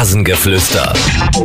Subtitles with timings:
[0.00, 0.94] Rasengeflüster.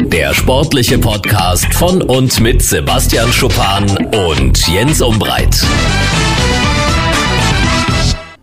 [0.05, 3.83] Der sportliche Podcast von und mit Sebastian Schuppan
[4.29, 5.62] und Jens Umbreit.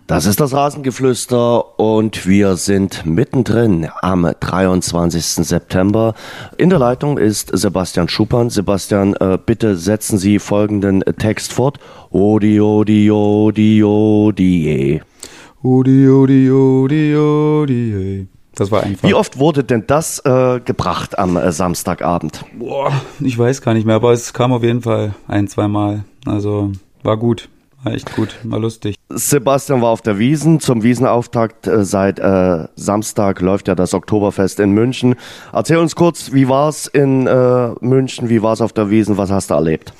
[0.06, 5.46] Das ist das Rasengeflüster und wir sind mittendrin am 23.
[5.46, 6.12] September.
[6.58, 8.50] In der Leitung ist Sebastian Schuppan.
[8.50, 11.78] Sebastian, äh, bitte setzen Sie folgenden Text fort.
[12.10, 15.00] Odi, odi, odi, odi,
[15.62, 19.08] Odi, odi, odi, odi, Das war einfach.
[19.08, 22.44] Wie oft wurde denn das äh, gebracht am äh, Samstagabend?
[22.58, 26.04] Boah, ich weiß gar nicht mehr, aber es kam auf jeden Fall ein, zwei Mal.
[26.26, 27.48] Also war gut.
[27.82, 28.94] War echt gut, war lustig.
[29.08, 31.66] Sebastian war auf der Wiesen zum Wiesenauftakt.
[31.66, 35.16] Äh, seit äh, Samstag läuft ja das Oktoberfest in München.
[35.52, 39.16] Erzähl uns kurz, wie war es in äh, München, wie war es auf der Wiesen,
[39.16, 39.92] was hast du erlebt?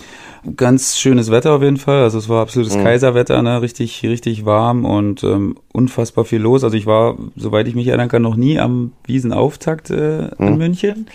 [0.57, 2.03] Ganz schönes Wetter auf jeden Fall.
[2.03, 2.83] Also es war absolutes mhm.
[2.83, 3.63] Kaiserwetter, ne?
[3.63, 6.65] richtig, richtig warm und ähm, unfassbar viel los.
[6.65, 10.47] Also ich war, soweit ich mich erinnern kann, noch nie am Wiesenauftakt äh, mhm.
[10.47, 11.07] in München.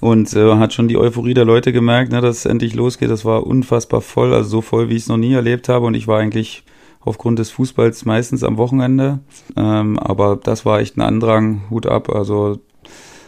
[0.00, 3.10] Und äh, hat schon die Euphorie der Leute gemerkt, ne, dass es endlich losgeht.
[3.10, 5.86] Das war unfassbar voll, also so voll, wie ich es noch nie erlebt habe.
[5.86, 6.62] Und ich war eigentlich
[7.00, 9.18] aufgrund des Fußballs meistens am Wochenende.
[9.56, 12.10] Ähm, aber das war echt ein Andrang, Hut ab.
[12.10, 12.60] Also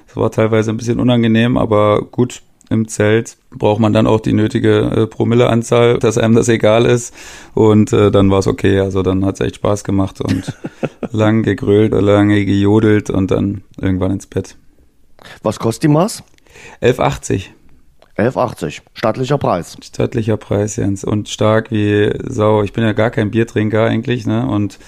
[0.06, 4.32] es war teilweise ein bisschen unangenehm, aber gut, im Zelt braucht man dann auch die
[4.32, 7.12] nötige äh, Promilleanzahl, dass einem das egal ist.
[7.54, 8.78] Und äh, dann war es okay.
[8.80, 10.56] Also dann hat es echt Spaß gemacht und
[11.10, 14.56] lang gegrölt, lange gejodelt und dann irgendwann ins Bett.
[15.42, 16.22] Was kostet die Maß?
[16.80, 17.46] 11,80.
[18.20, 18.80] 11,80.
[18.94, 19.76] Stattlicher Preis.
[19.82, 21.04] Stattlicher Preis, Jens.
[21.04, 22.62] Und stark wie Sau.
[22.62, 24.46] Ich bin ja gar kein Biertrinker eigentlich, ne?
[24.46, 24.78] Und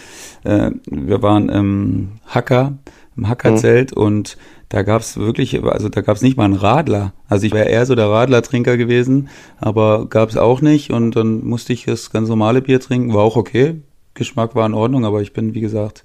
[0.45, 2.75] äh, wir waren im Hacker,
[3.17, 4.03] im Hackerzelt hm.
[4.03, 4.37] und
[4.69, 7.13] da gab's wirklich, also da gab's nicht mal einen Radler.
[7.29, 11.75] Also ich wäre eher so der Radlertrinker gewesen, aber gab's auch nicht und dann musste
[11.75, 13.83] ich das ganz normale Bier trinken, war auch okay.
[14.15, 16.05] Geschmack war in Ordnung, aber ich bin, wie gesagt,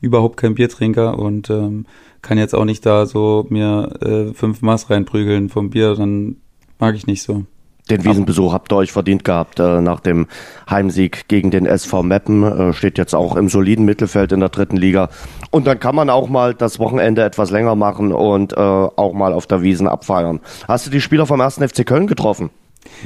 [0.00, 1.86] überhaupt kein Biertrinker und ähm,
[2.20, 6.38] kann jetzt auch nicht da so mir äh, fünf Maß reinprügeln vom Bier, dann
[6.78, 7.44] mag ich nicht so.
[7.90, 9.60] Den Wiesenbesuch habt ihr euch verdient gehabt.
[9.60, 10.26] Äh, nach dem
[10.68, 14.76] Heimsieg gegen den SV Meppen äh, steht jetzt auch im soliden Mittelfeld in der dritten
[14.76, 15.08] Liga.
[15.50, 19.32] Und dann kann man auch mal das Wochenende etwas länger machen und äh, auch mal
[19.32, 20.40] auf der Wiesen abfeiern.
[20.66, 21.56] Hast du die Spieler vom 1.
[21.56, 22.50] FC Köln getroffen?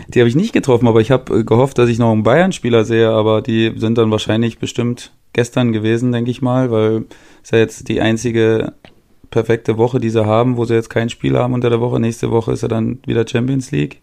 [0.08, 3.10] Die habe ich nicht getroffen, aber ich habe gehofft, dass ich noch einen Bayern-Spieler sehe,
[3.10, 7.04] aber die sind dann wahrscheinlich bestimmt gestern gewesen, denke ich mal, weil
[7.42, 8.74] es ja jetzt die einzige
[9.32, 11.98] perfekte Woche, die sie haben, wo sie jetzt kein Spiel haben unter der Woche.
[11.98, 14.00] Nächste Woche ist ja dann wieder Champions League.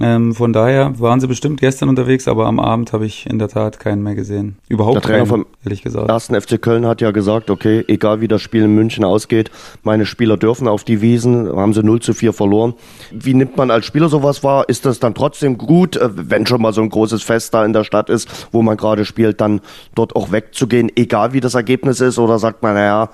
[0.00, 3.48] Ähm, von daher waren sie bestimmt gestern unterwegs, aber am Abend habe ich in der
[3.48, 4.56] Tat keinen mehr gesehen.
[4.68, 6.08] Überhaupt der Trainer keinen, vom ehrlich gesagt.
[6.08, 9.50] Ersten FC Köln hat ja gesagt, okay, egal wie das Spiel in München ausgeht,
[9.82, 12.72] meine Spieler dürfen auf die Wiesen, haben sie 0 zu 4 verloren.
[13.10, 14.66] Wie nimmt man als Spieler sowas wahr?
[14.66, 17.74] Ist das dann trotzdem gut, äh, wenn schon mal so ein großes Fest da in
[17.74, 19.60] der Stadt ist, wo man gerade spielt, dann
[19.94, 22.18] dort auch wegzugehen, egal wie das Ergebnis ist?
[22.18, 23.10] Oder sagt man, naja,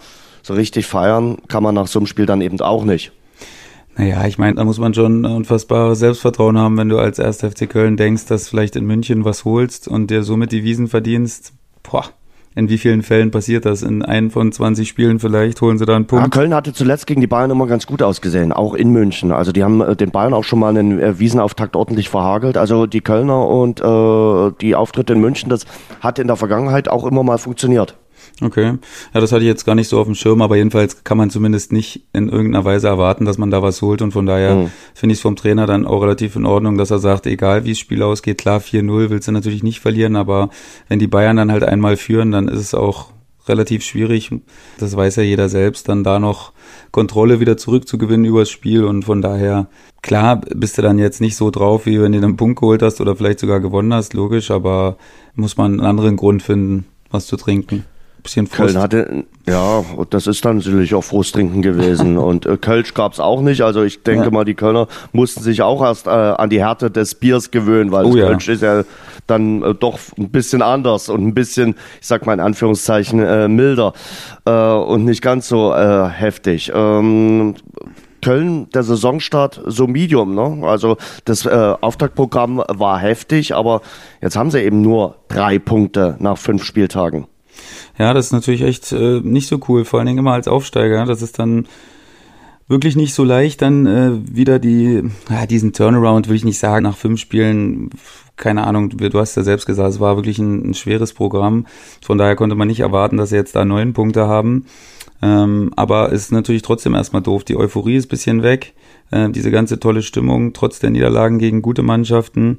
[0.48, 3.12] so richtig feiern kann man nach so einem Spiel dann eben auch nicht?
[3.96, 7.38] Naja, ich meine, da muss man schon unfassbares Selbstvertrauen haben, wenn du als 1.
[7.38, 11.52] FC Köln denkst, dass vielleicht in München was holst und dir somit die Wiesen verdienst.
[11.82, 12.04] Boah,
[12.54, 13.82] in wie vielen Fällen passiert das?
[13.82, 16.24] In einem von 20 Spielen vielleicht holen sie da einen Punkt.
[16.24, 19.32] Ja, Köln hatte zuletzt gegen die Bayern immer ganz gut ausgesehen, auch in München.
[19.32, 22.56] Also die haben äh, den Bayern auch schon mal einen äh, Wiesenauftakt ordentlich verhagelt.
[22.56, 25.66] Also die Kölner und äh, die Auftritte in München, das
[26.00, 27.96] hat in der Vergangenheit auch immer mal funktioniert.
[28.40, 28.74] Okay.
[29.14, 31.30] Ja, das hatte ich jetzt gar nicht so auf dem Schirm, aber jedenfalls kann man
[31.30, 34.70] zumindest nicht in irgendeiner Weise erwarten, dass man da was holt und von daher mhm.
[34.94, 37.70] finde ich es vom Trainer dann auch relativ in Ordnung, dass er sagt, egal wie
[37.70, 40.50] das Spiel ausgeht, klar 4-0 willst du natürlich nicht verlieren, aber
[40.88, 43.10] wenn die Bayern dann halt einmal führen, dann ist es auch
[43.48, 44.30] relativ schwierig,
[44.78, 46.52] das weiß ja jeder selbst, dann da noch
[46.92, 49.66] Kontrolle wieder zurückzugewinnen übers Spiel und von daher,
[50.02, 53.00] klar bist du dann jetzt nicht so drauf, wie wenn du einen Punkt geholt hast
[53.00, 54.96] oder vielleicht sogar gewonnen hast, logisch, aber
[55.34, 57.84] muss man einen anderen Grund finden, was zu trinken
[58.28, 58.74] bisschen Frust.
[58.74, 62.18] Köln hatte, ja, das ist dann natürlich auch Frusttrinken gewesen.
[62.18, 63.62] und äh, Kölsch gab es auch nicht.
[63.62, 64.30] Also ich denke ja.
[64.30, 68.04] mal, die Kölner mussten sich auch erst äh, an die Härte des Biers gewöhnen, weil
[68.04, 68.84] oh, das Kölsch ist ja
[69.26, 73.48] dann äh, doch ein bisschen anders und ein bisschen, ich sag mal in Anführungszeichen, äh,
[73.48, 73.94] milder
[74.44, 76.70] äh, und nicht ganz so äh, heftig.
[76.74, 77.54] Ähm,
[78.20, 80.66] Köln, der Saisonstart so medium, ne?
[80.66, 83.80] Also das äh, Auftaktprogramm war heftig, aber
[84.20, 87.28] jetzt haben sie eben nur drei Punkte nach fünf Spieltagen.
[87.98, 91.04] Ja, das ist natürlich echt äh, nicht so cool, vor allen Dingen immer als Aufsteiger.
[91.04, 91.66] Das ist dann
[92.68, 96.84] wirklich nicht so leicht, dann äh, wieder die, ja, diesen Turnaround will ich nicht sagen,
[96.84, 97.90] nach fünf Spielen,
[98.36, 101.66] keine Ahnung, du hast ja selbst gesagt, es war wirklich ein, ein schweres Programm.
[102.04, 104.66] Von daher konnte man nicht erwarten, dass sie jetzt da neun Punkte haben.
[105.20, 107.42] Ähm, aber es ist natürlich trotzdem erstmal doof.
[107.42, 108.74] Die Euphorie ist bisschen weg.
[109.10, 112.58] Äh, diese ganze tolle Stimmung, trotz der Niederlagen gegen gute Mannschaften.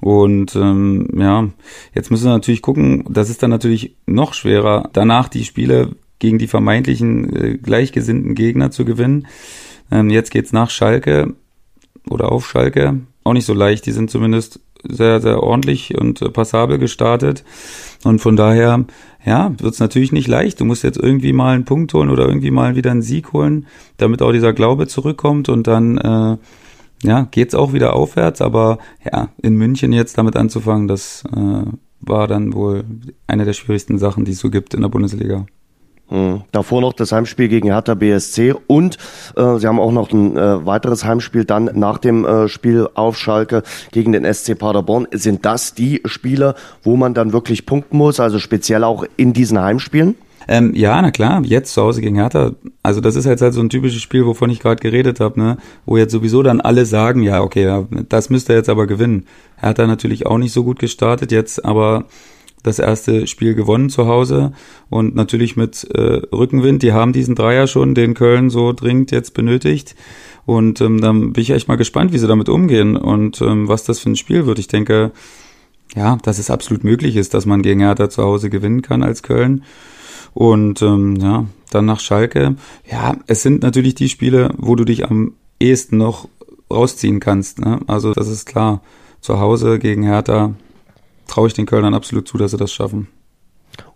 [0.00, 1.48] Und ähm, ja,
[1.94, 6.38] jetzt müssen wir natürlich gucken, das ist dann natürlich noch schwerer, danach die Spiele gegen
[6.38, 9.26] die vermeintlichen äh, gleichgesinnten Gegner zu gewinnen.
[9.90, 11.34] Ähm, jetzt geht's nach Schalke
[12.08, 13.00] oder auf Schalke.
[13.24, 13.86] Auch nicht so leicht.
[13.86, 17.44] Die sind zumindest sehr, sehr ordentlich und äh, passabel gestartet.
[18.04, 18.84] Und von daher,
[19.24, 20.60] ja, wird's natürlich nicht leicht.
[20.60, 23.66] Du musst jetzt irgendwie mal einen Punkt holen oder irgendwie mal wieder einen Sieg holen,
[23.96, 26.36] damit auch dieser Glaube zurückkommt und dann äh,
[27.02, 31.64] ja, geht's auch wieder aufwärts, aber ja, in München jetzt damit anzufangen, das äh,
[32.00, 32.84] war dann wohl
[33.26, 35.46] eine der schwierigsten Sachen, die es so gibt in der Bundesliga.
[36.10, 36.42] Mhm.
[36.50, 38.98] Davor noch das Heimspiel gegen Hertha BSC und
[39.36, 43.16] äh, sie haben auch noch ein äh, weiteres Heimspiel dann nach dem äh, Spiel auf
[43.16, 43.62] Schalke
[43.92, 45.06] gegen den SC Paderborn.
[45.12, 49.60] Sind das die Spiele, wo man dann wirklich punkten muss, also speziell auch in diesen
[49.60, 50.16] Heimspielen?
[50.52, 52.56] Ähm, ja, na klar, jetzt zu Hause gegen Hertha.
[52.82, 55.58] Also das ist jetzt halt so ein typisches Spiel, wovon ich gerade geredet habe, ne?
[55.86, 59.26] Wo jetzt sowieso dann alle sagen, ja, okay, das müsste er jetzt aber gewinnen.
[59.54, 62.06] Hertha natürlich auch nicht so gut gestartet jetzt, aber
[62.64, 64.52] das erste Spiel gewonnen zu Hause
[64.88, 66.82] und natürlich mit äh, Rückenwind.
[66.82, 69.94] Die haben diesen Dreier schon, den Köln so dringend jetzt benötigt.
[70.46, 73.84] Und ähm, dann bin ich echt mal gespannt, wie sie damit umgehen und ähm, was
[73.84, 74.58] das für ein Spiel wird.
[74.58, 75.12] Ich denke,
[75.94, 79.22] ja, dass es absolut möglich ist, dass man gegen Hertha zu Hause gewinnen kann als
[79.22, 79.62] Köln.
[80.34, 82.56] Und ähm, ja, dann nach Schalke.
[82.90, 86.28] Ja, es sind natürlich die Spiele, wo du dich am ehesten noch
[86.70, 87.60] rausziehen kannst.
[87.60, 87.80] Ne?
[87.86, 88.80] Also das ist klar.
[89.20, 90.54] Zu Hause gegen Hertha
[91.26, 93.08] traue ich den Kölnern absolut zu, dass sie das schaffen.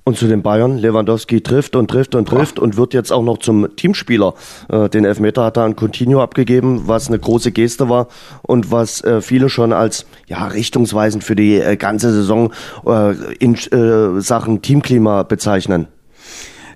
[0.07, 2.63] Und zu den Bayern, Lewandowski trifft und trifft und trifft Boah.
[2.63, 4.35] und wird jetzt auch noch zum Teamspieler.
[4.69, 8.09] Äh, den Elfmeter hat er an Coutinho abgegeben, was eine große Geste war
[8.43, 12.53] und was äh, viele schon als ja richtungsweisend für die äh, ganze Saison
[13.39, 13.57] in
[14.21, 15.89] Sachen Teamklima bezeichnen.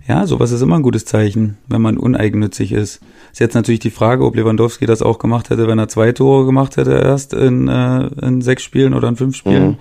[0.08, 3.02] Ja, sowas ist immer ein gutes Zeichen, wenn man uneigennützig ist.
[3.30, 6.46] Ist jetzt natürlich die Frage, ob Lewandowski das auch gemacht hätte, wenn er zwei Tore
[6.46, 9.68] gemacht hätte erst in, äh, in sechs Spielen oder in fünf Spielen.
[9.68, 9.76] Mhm.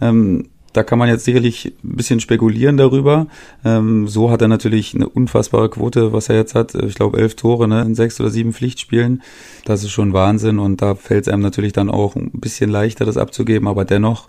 [0.00, 3.28] Ähm, da kann man jetzt sicherlich ein bisschen spekulieren darüber.
[3.64, 6.74] Ähm, so hat er natürlich eine unfassbare Quote, was er jetzt hat.
[6.74, 9.22] Ich glaube, elf Tore ne, in sechs oder sieben Pflichtspielen.
[9.64, 13.04] Das ist schon Wahnsinn und da fällt es einem natürlich dann auch ein bisschen leichter,
[13.04, 13.66] das abzugeben.
[13.66, 14.28] Aber dennoch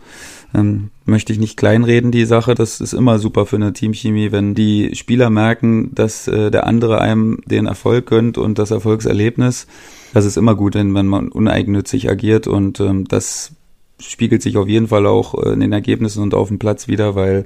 [0.54, 2.56] ähm, möchte ich nicht kleinreden, die Sache.
[2.56, 7.02] Das ist immer super für eine Teamchemie, wenn die Spieler merken, dass äh, der andere
[7.02, 9.68] einem den Erfolg gönnt und das Erfolgserlebnis.
[10.14, 13.52] Das ist immer gut, wenn, man uneigennützig agiert und ähm, das
[14.00, 17.16] spiegelt sich auf jeden Fall auch äh, in den Ergebnissen und auf dem Platz wieder,
[17.16, 17.46] weil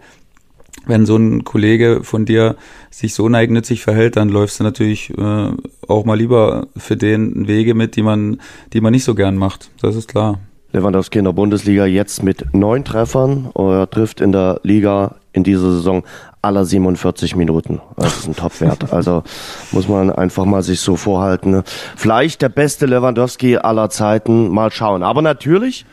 [0.85, 2.55] wenn so ein Kollege von dir
[2.89, 5.51] sich so uneigennützig verhält, dann läufst du natürlich äh,
[5.87, 8.41] auch mal lieber für den Wege mit, die man,
[8.73, 9.71] die man nicht so gern macht.
[9.81, 10.39] Das ist klar.
[10.73, 13.51] Lewandowski in der Bundesliga jetzt mit neun Treffern.
[13.55, 16.03] Er trifft in der Liga in dieser Saison
[16.41, 17.79] aller 47 Minuten.
[17.95, 18.85] Das ist ein Topwert.
[18.91, 19.23] Also
[19.71, 21.63] muss man einfach mal sich so vorhalten.
[21.95, 24.49] Vielleicht der beste Lewandowski aller Zeiten.
[24.49, 25.03] Mal schauen.
[25.03, 25.85] Aber natürlich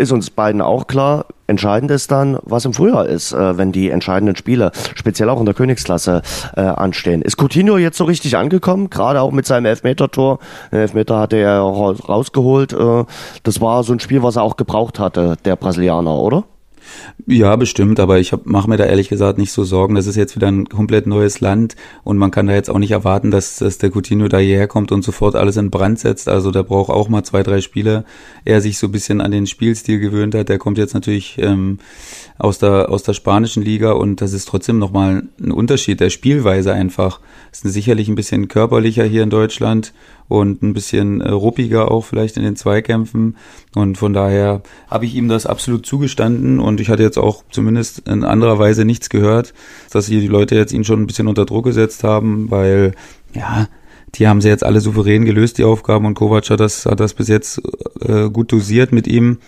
[0.00, 3.90] ist uns beiden auch klar, entscheidend ist dann, was im Frühjahr ist, äh, wenn die
[3.90, 6.22] entscheidenden Spiele, speziell auch in der Königsklasse,
[6.56, 7.22] äh, anstehen.
[7.22, 10.38] Ist Coutinho jetzt so richtig angekommen, gerade auch mit seinem Elfmeter-Tor?
[10.72, 12.72] Den Elfmeter hatte er auch rausgeholt.
[12.72, 13.04] Äh,
[13.42, 16.44] das war so ein Spiel, was er auch gebraucht hatte, der Brasilianer, oder?
[17.26, 19.94] Ja, bestimmt, aber ich mache mir da ehrlich gesagt nicht so Sorgen.
[19.94, 22.90] Das ist jetzt wieder ein komplett neues Land und man kann da jetzt auch nicht
[22.90, 26.28] erwarten, dass, dass der Coutinho da hierher kommt und sofort alles in Brand setzt.
[26.28, 28.04] Also da braucht auch mal zwei, drei Spiele.
[28.44, 30.48] Er sich so ein bisschen an den Spielstil gewöhnt hat.
[30.48, 31.78] Der kommt jetzt natürlich ähm,
[32.38, 36.72] aus der aus der spanischen Liga und das ist trotzdem nochmal ein Unterschied der Spielweise
[36.72, 37.20] einfach.
[37.52, 39.92] Ist sicherlich ein bisschen körperlicher hier in Deutschland
[40.28, 43.36] und ein bisschen äh, ruppiger auch vielleicht in den Zweikämpfen.
[43.74, 48.08] Und von daher habe ich ihm das absolut zugestanden und ich hatte jetzt auch zumindest
[48.08, 49.52] in anderer Weise nichts gehört,
[49.90, 52.94] dass hier die Leute jetzt ihn schon ein bisschen unter Druck gesetzt haben, weil
[53.34, 53.68] ja,
[54.14, 57.14] die haben sie jetzt alle souverän gelöst, die Aufgaben, und Kovac hat das, hat das
[57.14, 57.60] bis jetzt
[58.00, 59.38] äh, gut dosiert mit ihm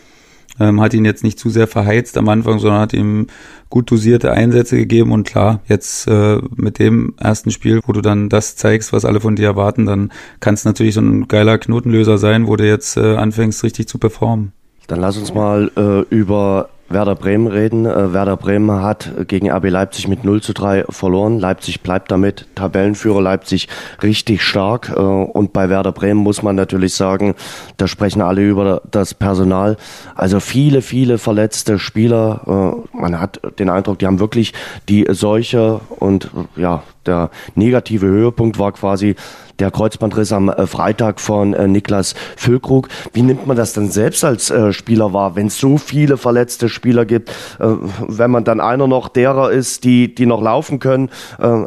[0.61, 3.27] ähm, hat ihn jetzt nicht zu sehr verheizt am Anfang, sondern hat ihm
[3.71, 8.29] gut dosierte Einsätze gegeben und klar, jetzt äh, mit dem ersten Spiel, wo du dann
[8.29, 12.19] das zeigst, was alle von dir erwarten, dann kann es natürlich so ein geiler Knotenlöser
[12.19, 14.53] sein, wo du jetzt äh, anfängst richtig zu performen.
[14.89, 17.87] Dann lass uns mal äh, über Werder Bremen reden.
[17.87, 21.39] Äh, Werder Bremen hat gegen RB Leipzig mit 0 zu 3 verloren.
[21.39, 23.21] Leipzig bleibt damit Tabellenführer.
[23.21, 23.69] Leipzig
[24.03, 24.93] richtig stark.
[24.95, 27.35] Äh, und bei Werder Bremen muss man natürlich sagen,
[27.77, 29.77] da sprechen alle über das Personal.
[30.15, 32.83] Also viele, viele verletzte Spieler.
[32.95, 34.53] Äh, man hat den Eindruck, die haben wirklich
[34.89, 39.17] die Seuche und ja, der negative Höhepunkt war quasi
[39.59, 42.89] der Kreuzbandriss am äh, Freitag von äh, Niklas Füllkrug.
[43.13, 46.69] Wie nimmt man das denn selbst als äh, Spieler wahr, wenn es so viele verletzte
[46.69, 51.11] Spieler gibt, wenn man dann einer noch derer ist, die, die noch laufen können?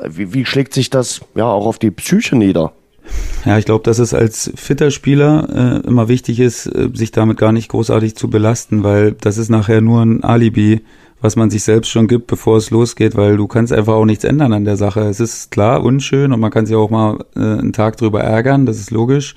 [0.08, 2.74] Wie, wie schlägt sich das ja auch auf die Psyche nieder?
[3.46, 6.64] Ja, ich glaube, dass es als fitter Spieler äh, immer wichtig ist,
[6.94, 10.82] sich damit gar nicht großartig zu belasten, weil das ist nachher nur ein Alibi,
[11.26, 14.24] was man sich selbst schon gibt, bevor es losgeht, weil du kannst einfach auch nichts
[14.24, 15.02] ändern an der Sache.
[15.02, 18.68] Es ist klar unschön und man kann sich auch mal äh, einen Tag drüber ärgern,
[18.68, 19.34] das ist logisch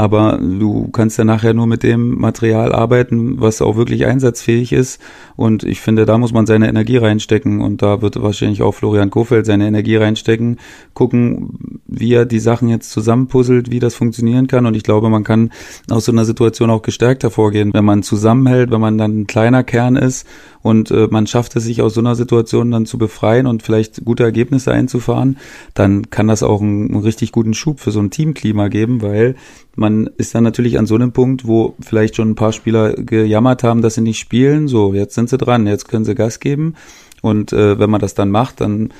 [0.00, 4.98] aber du kannst ja nachher nur mit dem Material arbeiten, was auch wirklich einsatzfähig ist.
[5.36, 9.10] Und ich finde, da muss man seine Energie reinstecken und da wird wahrscheinlich auch Florian
[9.10, 10.56] Kofeld seine Energie reinstecken,
[10.94, 14.64] gucken, wie er die Sachen jetzt zusammenpuzzelt, wie das funktionieren kann.
[14.64, 15.50] Und ich glaube, man kann
[15.90, 19.64] aus so einer Situation auch gestärkt hervorgehen, wenn man zusammenhält, wenn man dann ein kleiner
[19.64, 20.26] Kern ist
[20.62, 24.04] und äh, man schafft es sich aus so einer Situation dann zu befreien und vielleicht
[24.04, 25.38] gute Ergebnisse einzufahren,
[25.74, 29.36] dann kann das auch einen, einen richtig guten Schub für so ein Teamklima geben, weil
[29.76, 33.62] man ist dann natürlich an so einem Punkt, wo vielleicht schon ein paar Spieler gejammert
[33.62, 34.68] haben, dass sie nicht spielen.
[34.68, 36.74] So, jetzt sind sie dran, jetzt können sie Gas geben.
[37.22, 38.92] Und äh, wenn man das dann macht, dann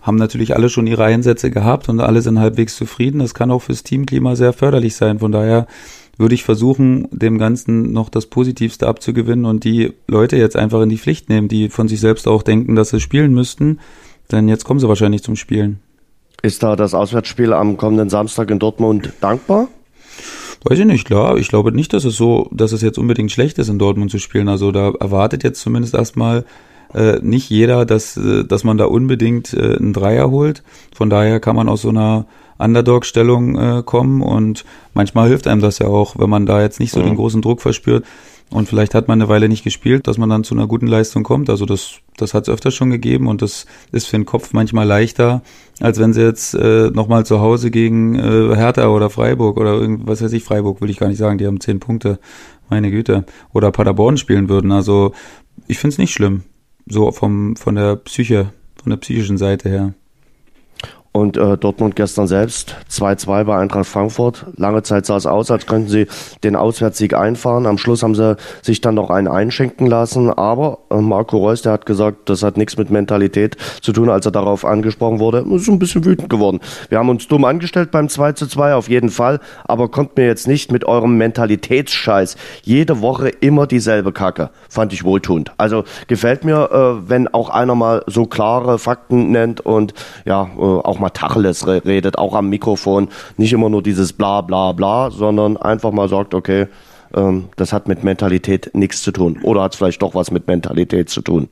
[0.00, 3.20] haben natürlich alle schon ihre Einsätze gehabt und alle sind halbwegs zufrieden.
[3.20, 5.18] Das kann auch fürs Teamklima sehr förderlich sein.
[5.18, 5.66] Von daher
[6.18, 10.90] würde ich versuchen, dem Ganzen noch das Positivste abzugewinnen und die Leute jetzt einfach in
[10.90, 13.80] die Pflicht nehmen, die von sich selbst auch denken, dass sie spielen müssten.
[14.30, 15.80] Denn jetzt kommen sie wahrscheinlich zum Spielen.
[16.42, 19.68] Ist da das Auswärtsspiel am kommenden Samstag in Dortmund dankbar?
[20.64, 21.36] Weiß ich nicht, klar.
[21.36, 24.18] Ich glaube nicht, dass es so, dass es jetzt unbedingt schlecht ist, in Dortmund zu
[24.18, 24.48] spielen.
[24.48, 26.46] Also da erwartet jetzt zumindest erstmal
[26.94, 30.62] äh, nicht jeder, dass, äh, dass man da unbedingt äh, einen Dreier holt.
[30.94, 35.80] Von daher kann man aus so einer Underdog-Stellung äh, kommen und manchmal hilft einem das
[35.80, 37.06] ja auch, wenn man da jetzt nicht so mhm.
[37.06, 38.04] den großen Druck verspürt
[38.54, 41.24] und vielleicht hat man eine Weile nicht gespielt, dass man dann zu einer guten Leistung
[41.24, 41.50] kommt.
[41.50, 44.86] Also das, das hat es öfter schon gegeben und das ist für den Kopf manchmal
[44.86, 45.42] leichter,
[45.80, 50.22] als wenn sie jetzt äh, nochmal zu Hause gegen äh, Hertha oder Freiburg oder irgendwas
[50.22, 52.20] weiß ich, Freiburg will ich gar nicht sagen, die haben zehn Punkte,
[52.70, 54.70] meine Güte, oder Paderborn spielen würden.
[54.70, 55.14] Also
[55.66, 56.44] ich finde es nicht schlimm,
[56.86, 59.94] so vom von der Psyche, von der psychischen Seite her.
[61.16, 64.46] Und äh, Dortmund gestern selbst 2-2 bei Eintracht Frankfurt.
[64.56, 66.08] Lange Zeit sah es aus, als könnten sie
[66.42, 67.66] den Auswärtssieg einfahren.
[67.66, 70.28] Am Schluss haben sie sich dann noch einen einschenken lassen.
[70.30, 74.26] Aber äh, Marco Reus, der hat gesagt, das hat nichts mit Mentalität zu tun, als
[74.26, 75.44] er darauf angesprochen wurde.
[75.54, 76.58] Ist ein bisschen wütend geworden.
[76.88, 79.38] Wir haben uns dumm angestellt beim 2-2 auf jeden Fall.
[79.62, 82.36] Aber kommt mir jetzt nicht mit eurem Mentalitätsscheiß.
[82.64, 84.50] Jede Woche immer dieselbe Kacke.
[84.68, 85.52] Fand ich wohltuend.
[85.58, 89.94] Also gefällt mir, äh, wenn auch einer mal so klare Fakten nennt und
[90.24, 93.08] ja, äh, auch mal Tacheles redet, auch am Mikrofon.
[93.36, 96.66] Nicht immer nur dieses bla bla bla, sondern einfach mal sagt, okay,
[97.14, 99.38] ähm, das hat mit Mentalität nichts zu tun.
[99.42, 101.48] Oder hat es vielleicht doch was mit Mentalität zu tun?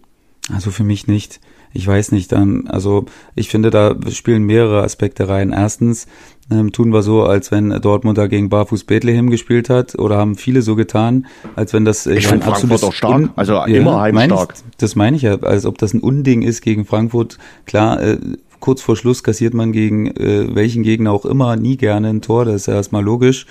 [0.53, 1.41] Also für mich nicht.
[1.75, 5.53] Ich weiß nicht, dann, also ich finde, da spielen mehrere Aspekte rein.
[5.53, 6.07] Erstens
[6.51, 10.35] ähm, tun wir so, als wenn Dortmund da gegen Barfuß Bethlehem gespielt hat, oder haben
[10.35, 14.01] viele so getan, als wenn das äh, ich finde Frankfurt auch stark, also ja, immer
[14.01, 14.49] heimstark.
[14.51, 17.39] Mein ich, das meine ich ja, als ob das ein Unding ist gegen Frankfurt.
[17.65, 18.19] Klar, äh,
[18.63, 22.47] kurz vor Schluss kassiert man gegen äh, welchen Gegner auch immer nie gerne ein Tor,
[22.47, 23.45] das ist ja erstmal logisch.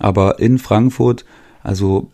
[0.00, 1.24] Aber in Frankfurt,
[1.62, 2.08] also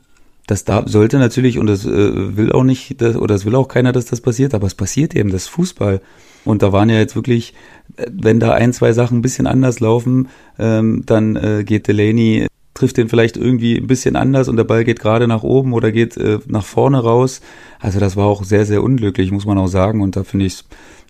[0.47, 3.69] das da sollte natürlich, und das äh, will auch nicht, das, oder es will auch
[3.69, 6.01] keiner, dass das passiert, aber es passiert eben, das Fußball.
[6.45, 7.55] Und da waren ja jetzt wirklich,
[7.97, 10.29] äh, wenn da ein, zwei Sachen ein bisschen anders laufen,
[10.59, 14.85] ähm, dann äh, geht Delaney, trifft den vielleicht irgendwie ein bisschen anders und der Ball
[14.85, 17.43] geht gerade nach oben oder geht äh, nach vorne raus.
[17.79, 20.01] Also das war auch sehr, sehr unglücklich, muss man auch sagen.
[20.01, 20.65] Und da finde ich es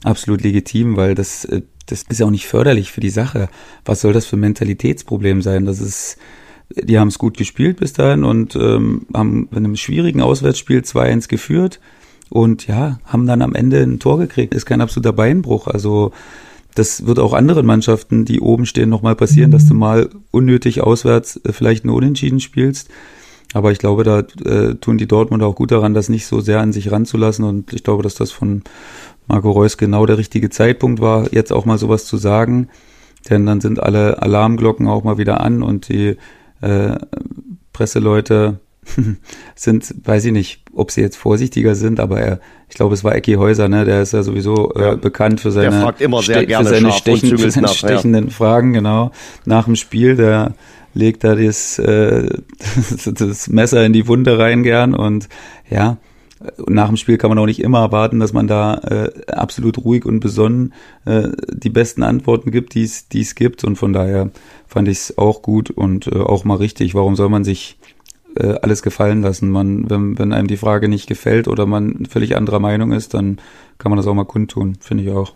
[0.05, 3.49] absolut legitim, weil das, äh, das ist ja auch nicht förderlich für die Sache.
[3.85, 5.67] Was soll das für ein Mentalitätsproblem sein?
[5.67, 6.19] Das ist,
[6.75, 11.29] die haben es gut gespielt bis dahin und ähm, haben in einem schwierigen Auswärtsspiel 2-1
[11.29, 11.81] geführt
[12.29, 14.55] und ja, haben dann am Ende ein Tor gekriegt.
[14.55, 15.67] Ist kein absoluter Beinbruch.
[15.67, 16.13] Also
[16.75, 21.41] das wird auch anderen Mannschaften, die oben stehen, nochmal passieren, dass du mal unnötig auswärts
[21.45, 22.89] äh, vielleicht nur Unentschieden spielst.
[23.53, 26.61] Aber ich glaube, da äh, tun die Dortmund auch gut daran, das nicht so sehr
[26.61, 27.45] an sich ranzulassen.
[27.45, 28.63] Und ich glaube, dass das von
[29.27, 32.69] Marco Reus genau der richtige Zeitpunkt war, jetzt auch mal sowas zu sagen.
[33.29, 36.17] Denn dann sind alle Alarmglocken auch mal wieder an und die
[36.61, 36.97] äh,
[37.73, 38.61] Presseleute
[39.55, 43.15] sind, weiß ich nicht, ob sie jetzt vorsichtiger sind, aber er, ich glaube, es war
[43.15, 47.51] Ecki Häuser, ne, der ist ja sowieso äh, bekannt für seine, für seine, Stechen, für
[47.51, 48.31] seine nach, stechenden ja.
[48.31, 49.11] Fragen, genau.
[49.45, 50.55] Nach dem Spiel, der
[50.95, 52.29] legt da das, äh,
[53.15, 55.29] das Messer in die Wunde rein gern und
[55.69, 55.99] ja,
[56.67, 60.07] nach dem Spiel kann man auch nicht immer erwarten, dass man da äh, absolut ruhig
[60.07, 60.73] und besonnen
[61.05, 63.63] äh, die besten Antworten gibt, die es gibt.
[63.65, 64.31] Und von daher
[64.67, 66.95] fand ich es auch gut und äh, auch mal richtig.
[66.95, 67.79] Warum soll man sich
[68.37, 69.51] äh, alles gefallen lassen?
[69.51, 73.39] Man, wenn, wenn einem die Frage nicht gefällt oder man völlig anderer Meinung ist, dann
[73.77, 75.35] kann man das auch mal kundtun, finde ich auch.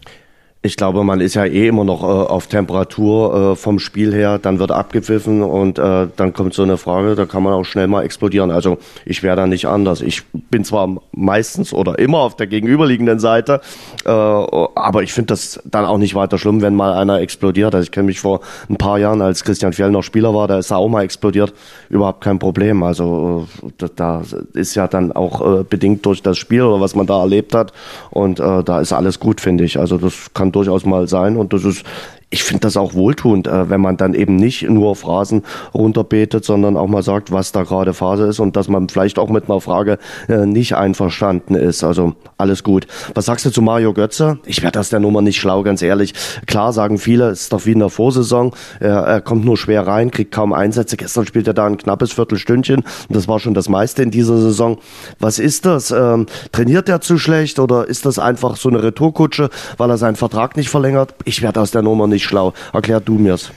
[0.67, 4.39] Ich glaube, man ist ja eh immer noch äh, auf Temperatur äh, vom Spiel her,
[4.39, 7.87] dann wird abgepfiffen und äh, dann kommt so eine Frage, da kann man auch schnell
[7.87, 8.51] mal explodieren.
[8.51, 10.01] Also ich wäre da nicht anders.
[10.01, 13.61] Ich bin zwar meistens oder immer auf der gegenüberliegenden Seite,
[14.07, 17.75] äh, aber ich finde das dann auch nicht weiter schlimm, wenn mal einer explodiert.
[17.75, 18.41] Also ich kenne mich vor
[18.71, 21.53] ein paar Jahren, als Christian Fjell noch Spieler war, da ist er auch mal explodiert.
[21.91, 22.83] Überhaupt kein Problem.
[22.85, 24.23] Also äh, da, da
[24.55, 27.75] ist ja dann auch äh, bedingt durch das Spiel oder was man da erlebt hat
[28.13, 29.79] und da ist alles gut, finde ich.
[29.79, 31.37] Also das kann durchaus mal sein.
[31.37, 31.85] Und das ist
[32.31, 36.77] ich finde das auch wohltuend, äh, wenn man dann eben nicht nur Phrasen runterbetet, sondern
[36.77, 39.61] auch mal sagt, was da gerade Phase ist und dass man vielleicht auch mit einer
[39.61, 41.85] Frage äh, nicht einverstanden ist.
[41.85, 42.87] Also alles gut.
[43.15, 44.39] Was sagst du zu Mario Götze?
[44.47, 46.15] Ich werde aus der Nummer nicht schlau, ganz ehrlich.
[46.47, 48.53] Klar sagen viele, es ist doch wie in der Vorsaison.
[48.81, 50.97] Er, er kommt nur schwer rein, kriegt kaum Einsätze.
[50.97, 54.39] Gestern spielt er da ein knappes Viertelstündchen und das war schon das meiste in dieser
[54.39, 54.79] Saison.
[55.21, 55.91] Was ist das?
[55.91, 60.17] Ähm, trainiert er zu schlecht oder ist das einfach so eine Retourkutsche, weil er seinen
[60.17, 61.15] Vertrag nicht verlängert?
[61.25, 62.53] Ich werde aus der Nummer nicht schlau.
[62.73, 63.51] Erklär du mir's.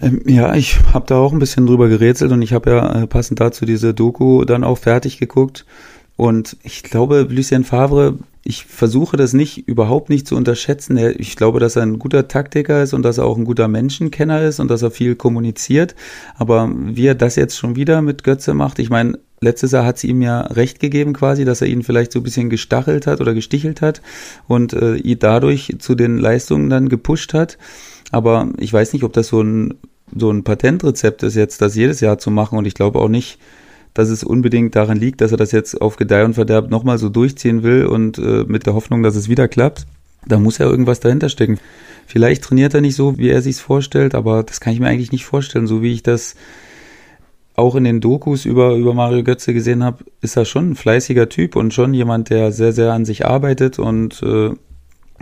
[0.00, 3.06] Ähm, ja, ich habe da auch ein bisschen drüber gerätselt und ich habe ja äh,
[3.06, 5.64] passend dazu diese Doku dann auch fertig geguckt.
[6.16, 10.96] Und ich glaube, Lucien Favre, ich versuche das nicht, überhaupt nicht zu unterschätzen.
[11.18, 14.42] Ich glaube, dass er ein guter Taktiker ist und dass er auch ein guter Menschenkenner
[14.42, 15.94] ist und dass er viel kommuniziert.
[16.36, 19.98] Aber wie er das jetzt schon wieder mit Götze macht, ich meine, letztes Jahr hat
[19.98, 23.20] sie ihm ja recht gegeben quasi, dass er ihn vielleicht so ein bisschen gestachelt hat
[23.20, 24.02] oder gestichelt hat
[24.46, 27.58] und äh, ihn dadurch zu den Leistungen dann gepusht hat.
[28.12, 29.74] Aber ich weiß nicht, ob das so ein,
[30.14, 33.38] so ein Patentrezept ist jetzt, das jedes Jahr zu machen und ich glaube auch nicht,
[33.94, 37.08] dass es unbedingt daran liegt, dass er das jetzt auf Gedeih und Verderb nochmal so
[37.08, 39.86] durchziehen will und äh, mit der Hoffnung, dass es wieder klappt.
[40.26, 41.58] Da muss ja irgendwas dahinter stecken.
[42.06, 45.12] Vielleicht trainiert er nicht so, wie er sich's vorstellt, aber das kann ich mir eigentlich
[45.12, 46.34] nicht vorstellen, so wie ich das
[47.56, 51.28] auch in den Dokus über, über Mario Götze gesehen habe, ist er schon ein fleißiger
[51.28, 54.50] Typ und schon jemand, der sehr, sehr an sich arbeitet und äh,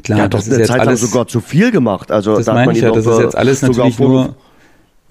[0.03, 2.11] klar, ja, das ist jetzt Zeit alles sogar zu viel gemacht.
[2.11, 4.35] Also das meine ich ja, das ist jetzt alles natürlich nur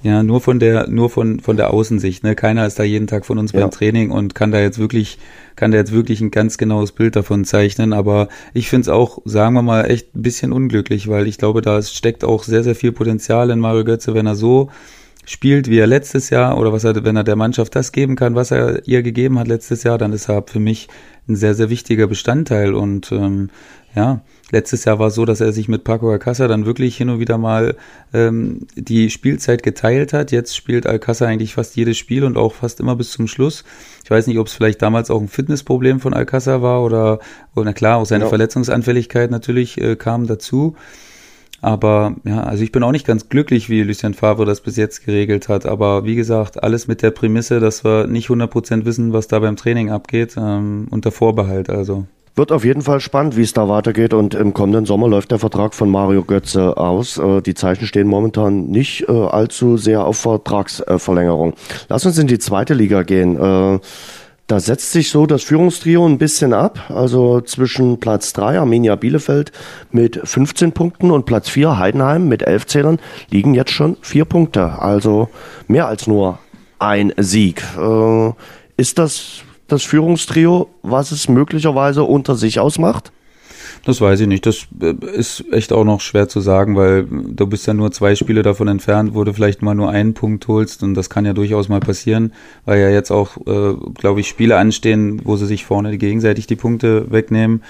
[0.04, 2.36] ja, nur von der, nur von, von der Außensicht, ne?
[2.36, 3.62] Keiner ist da jeden Tag von uns ja.
[3.62, 5.18] beim Training und kann da jetzt wirklich,
[5.56, 7.94] kann da jetzt wirklich ein ganz genaues Bild davon zeichnen.
[7.94, 11.62] Aber ich finde es auch, sagen wir mal, echt ein bisschen unglücklich, weil ich glaube,
[11.62, 14.70] da steckt auch sehr, sehr viel Potenzial in Mario Götze, wenn er so
[15.26, 18.36] spielt wie er letztes Jahr oder was er, wenn er der Mannschaft das geben kann,
[18.36, 20.90] was er ihr gegeben hat letztes Jahr, dann ist er für mich
[21.28, 22.74] ein sehr, sehr wichtiger Bestandteil.
[22.74, 23.50] Und ähm,
[23.96, 27.10] ja, letztes Jahr war es so, dass er sich mit Paco Alcázar dann wirklich hin
[27.10, 27.76] und wieder mal
[28.14, 30.32] ähm, die Spielzeit geteilt hat.
[30.32, 33.64] Jetzt spielt Alcázar eigentlich fast jedes Spiel und auch fast immer bis zum Schluss.
[34.04, 37.20] Ich weiß nicht, ob es vielleicht damals auch ein Fitnessproblem von Alcázar war oder,
[37.56, 38.30] oder na klar, auch seine ja.
[38.30, 40.76] Verletzungsanfälligkeit natürlich äh, kam dazu.
[41.64, 45.06] Aber ja, also ich bin auch nicht ganz glücklich, wie Lucien Favre das bis jetzt
[45.06, 45.66] geregelt hat.
[45.66, 49.56] Aber wie gesagt, alles mit der Prämisse, dass wir nicht 100% wissen, was da beim
[49.56, 52.06] Training abgeht, ähm, unter Vorbehalt also.
[52.36, 54.14] Wird auf jeden Fall spannend, wie es da weitergeht.
[54.14, 57.18] Und im kommenden Sommer läuft der Vertrag von Mario Götze aus.
[57.18, 61.54] Äh, die Zeichen stehen momentan nicht äh, allzu sehr auf Vertragsverlängerung.
[61.88, 63.38] Lass uns in die zweite Liga gehen.
[64.48, 66.90] Da setzt sich so das Führungstrio ein bisschen ab.
[66.90, 69.52] Also zwischen Platz 3 Arminia Bielefeld
[69.92, 74.80] mit 15 Punkten und Platz 4 Heidenheim mit 11 Zählern liegen jetzt schon vier Punkte.
[74.80, 75.30] Also
[75.68, 76.40] mehr als nur
[76.78, 77.64] ein Sieg.
[77.78, 78.32] Äh,
[78.76, 83.12] ist das das Führungstrio, was es möglicherweise unter sich ausmacht?
[83.86, 84.46] Das weiß ich nicht.
[84.46, 88.16] Das äh, ist echt auch noch schwer zu sagen, weil du bist ja nur zwei
[88.16, 91.34] Spiele davon entfernt, wo du vielleicht mal nur einen Punkt holst und das kann ja
[91.34, 92.32] durchaus mal passieren,
[92.64, 96.56] weil ja jetzt auch, äh, glaube ich, Spiele anstehen, wo sie sich vorne gegenseitig die
[96.56, 97.62] Punkte wegnehmen.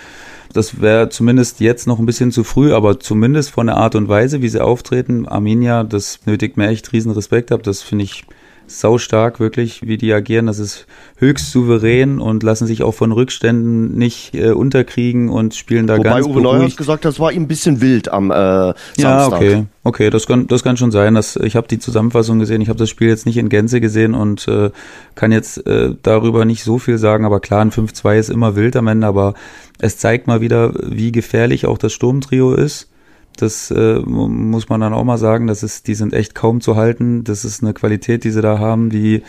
[0.53, 4.07] Das wäre zumindest jetzt noch ein bisschen zu früh, aber zumindest von der Art und
[4.07, 7.63] Weise, wie sie auftreten, Arminia, das nötigt mir echt riesen Respekt ab.
[7.63, 8.23] Das finde ich
[8.67, 10.47] sau stark wirklich, wie die agieren.
[10.47, 10.85] Das ist
[11.17, 16.09] höchst souverän und lassen sich auch von Rückständen nicht äh, unterkriegen und spielen da Wobei
[16.09, 18.97] ganz Uwe Neuhaus gesagt, das war ihm ein bisschen wild am äh, Samstag.
[18.97, 21.15] Ja, okay, okay, das kann das kann schon sein.
[21.15, 24.15] Dass, ich habe die Zusammenfassung gesehen, ich habe das Spiel jetzt nicht in Gänze gesehen
[24.15, 24.71] und äh,
[25.15, 27.25] kann jetzt äh, darüber nicht so viel sagen.
[27.25, 29.33] Aber klar, ein 5-2 ist immer wild am Ende, aber
[29.79, 32.89] es zeigt mal wieder, wie gefährlich auch das Sturmtrio ist
[33.37, 35.47] das äh, muss man dann auch mal sagen.
[35.47, 37.23] Das ist, die sind echt kaum zu halten.
[37.23, 39.23] Das ist eine Qualität, die sie da haben, die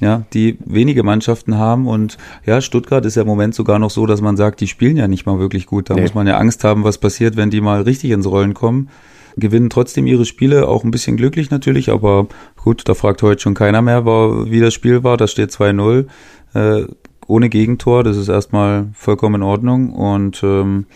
[0.00, 1.86] ja, die wenige Mannschaften haben.
[1.86, 4.96] Und ja, Stuttgart ist ja im Moment sogar noch so, dass man sagt, die spielen
[4.96, 5.90] ja nicht mal wirklich gut.
[5.90, 6.00] Da nee.
[6.00, 8.88] muss man ja Angst haben, was passiert, wenn die mal richtig ins Rollen kommen.
[9.36, 12.26] Gewinnen trotzdem ihre Spiele, auch ein bisschen glücklich natürlich, aber
[12.56, 15.16] gut, da fragt heute schon keiner mehr, wie das Spiel war.
[15.16, 16.06] Da steht 2-0,
[16.54, 16.86] äh,
[17.26, 18.02] ohne Gegentor.
[18.02, 19.92] Das ist erstmal vollkommen in Ordnung.
[19.92, 20.86] Und ähm,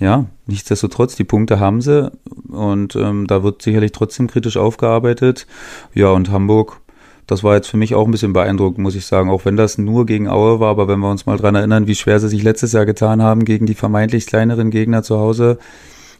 [0.00, 2.10] ja, nichtsdestotrotz, die Punkte haben sie
[2.48, 5.46] und ähm, da wird sicherlich trotzdem kritisch aufgearbeitet.
[5.94, 6.80] Ja, und Hamburg,
[7.26, 9.76] das war jetzt für mich auch ein bisschen beeindruckend, muss ich sagen, auch wenn das
[9.76, 12.42] nur gegen Aue war, aber wenn wir uns mal dran erinnern, wie schwer sie sich
[12.42, 15.58] letztes Jahr getan haben gegen die vermeintlich kleineren Gegner zu Hause,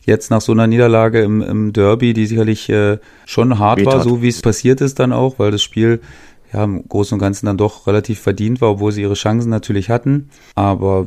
[0.05, 4.21] jetzt nach so einer Niederlage im, im Derby, die sicherlich äh, schon hart war, so
[4.21, 6.01] wie es passiert ist dann auch, weil das Spiel
[6.53, 9.89] ja im Großen und Ganzen dann doch relativ verdient war, obwohl sie ihre Chancen natürlich
[9.89, 10.31] hatten.
[10.55, 11.07] Aber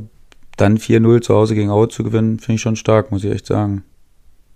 [0.57, 3.47] dann 4-0 zu Hause gegen Aue zu gewinnen, finde ich schon stark, muss ich echt
[3.47, 3.83] sagen.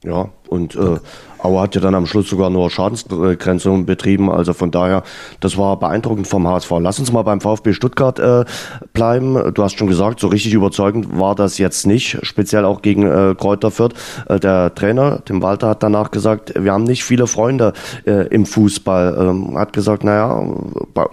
[0.04, 1.00] Ja, und äh,
[1.40, 4.32] Auer hat ja dann am Schluss sogar nur Schadensgrenzung betrieben.
[4.32, 5.04] Also von daher,
[5.40, 6.72] das war beeindruckend vom HSV.
[6.80, 8.46] Lass uns mal beim VfB Stuttgart äh,
[8.94, 9.54] bleiben.
[9.54, 13.36] Du hast schon gesagt, so richtig überzeugend war das jetzt nicht, speziell auch gegen äh,
[13.38, 13.94] Kräuter Fürth.
[14.28, 17.74] Äh, der Trainer, Tim Walter, hat danach gesagt, wir haben nicht viele Freunde
[18.06, 19.18] äh, im Fußball.
[19.20, 20.44] Ähm, hat gesagt, naja,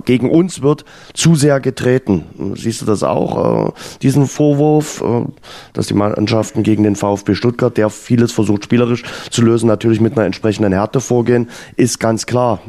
[0.04, 2.24] gegen uns wird zu sehr getreten.
[2.56, 5.26] Siehst du das auch, äh, diesen Vorwurf, äh,
[5.72, 10.16] dass die Mannschaften gegen den VfB Stuttgart, der vieles versucht spielerisch zu lösen, natürlich mit
[10.16, 12.60] einer entsprechenden Härte vorgehen, ist ganz klar.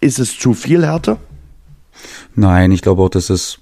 [0.00, 1.16] Ist es zu viel Härte?
[2.34, 3.58] Nein, ich glaube auch, dass es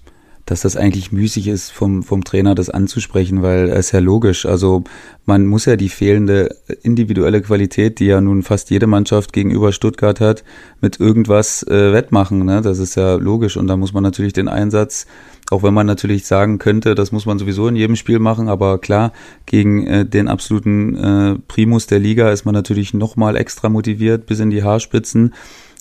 [0.50, 4.46] dass das eigentlich müßig ist, vom, vom Trainer das anzusprechen, weil es ist ja logisch.
[4.46, 4.82] Also
[5.24, 10.18] man muss ja die fehlende individuelle Qualität, die ja nun fast jede Mannschaft gegenüber Stuttgart
[10.18, 10.42] hat,
[10.80, 12.44] mit irgendwas äh, wettmachen.
[12.44, 12.62] Ne?
[12.62, 13.56] Das ist ja logisch.
[13.56, 15.06] Und da muss man natürlich den Einsatz
[15.50, 18.78] auch wenn man natürlich sagen könnte, das muss man sowieso in jedem Spiel machen, aber
[18.78, 19.12] klar,
[19.46, 24.40] gegen äh, den absoluten äh, Primus der Liga ist man natürlich nochmal extra motiviert bis
[24.40, 25.34] in die Haarspitzen.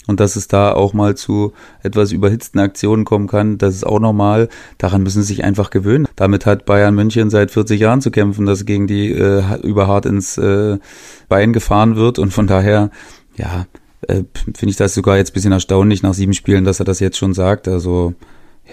[0.07, 1.53] Und dass es da auch mal zu
[1.83, 4.49] etwas überhitzten Aktionen kommen kann, das ist auch normal.
[4.79, 6.07] Daran müssen sie sich einfach gewöhnen.
[6.15, 10.35] Damit hat Bayern München seit 40 Jahren zu kämpfen, dass gegen die äh, überhart ins
[10.39, 10.79] äh,
[11.27, 12.17] Bein gefahren wird.
[12.17, 12.89] Und von daher,
[13.35, 13.67] ja,
[14.07, 14.23] äh,
[14.57, 17.35] finde ich das sogar jetzt bisschen erstaunlich nach sieben Spielen, dass er das jetzt schon
[17.35, 17.67] sagt.
[17.67, 18.15] Also,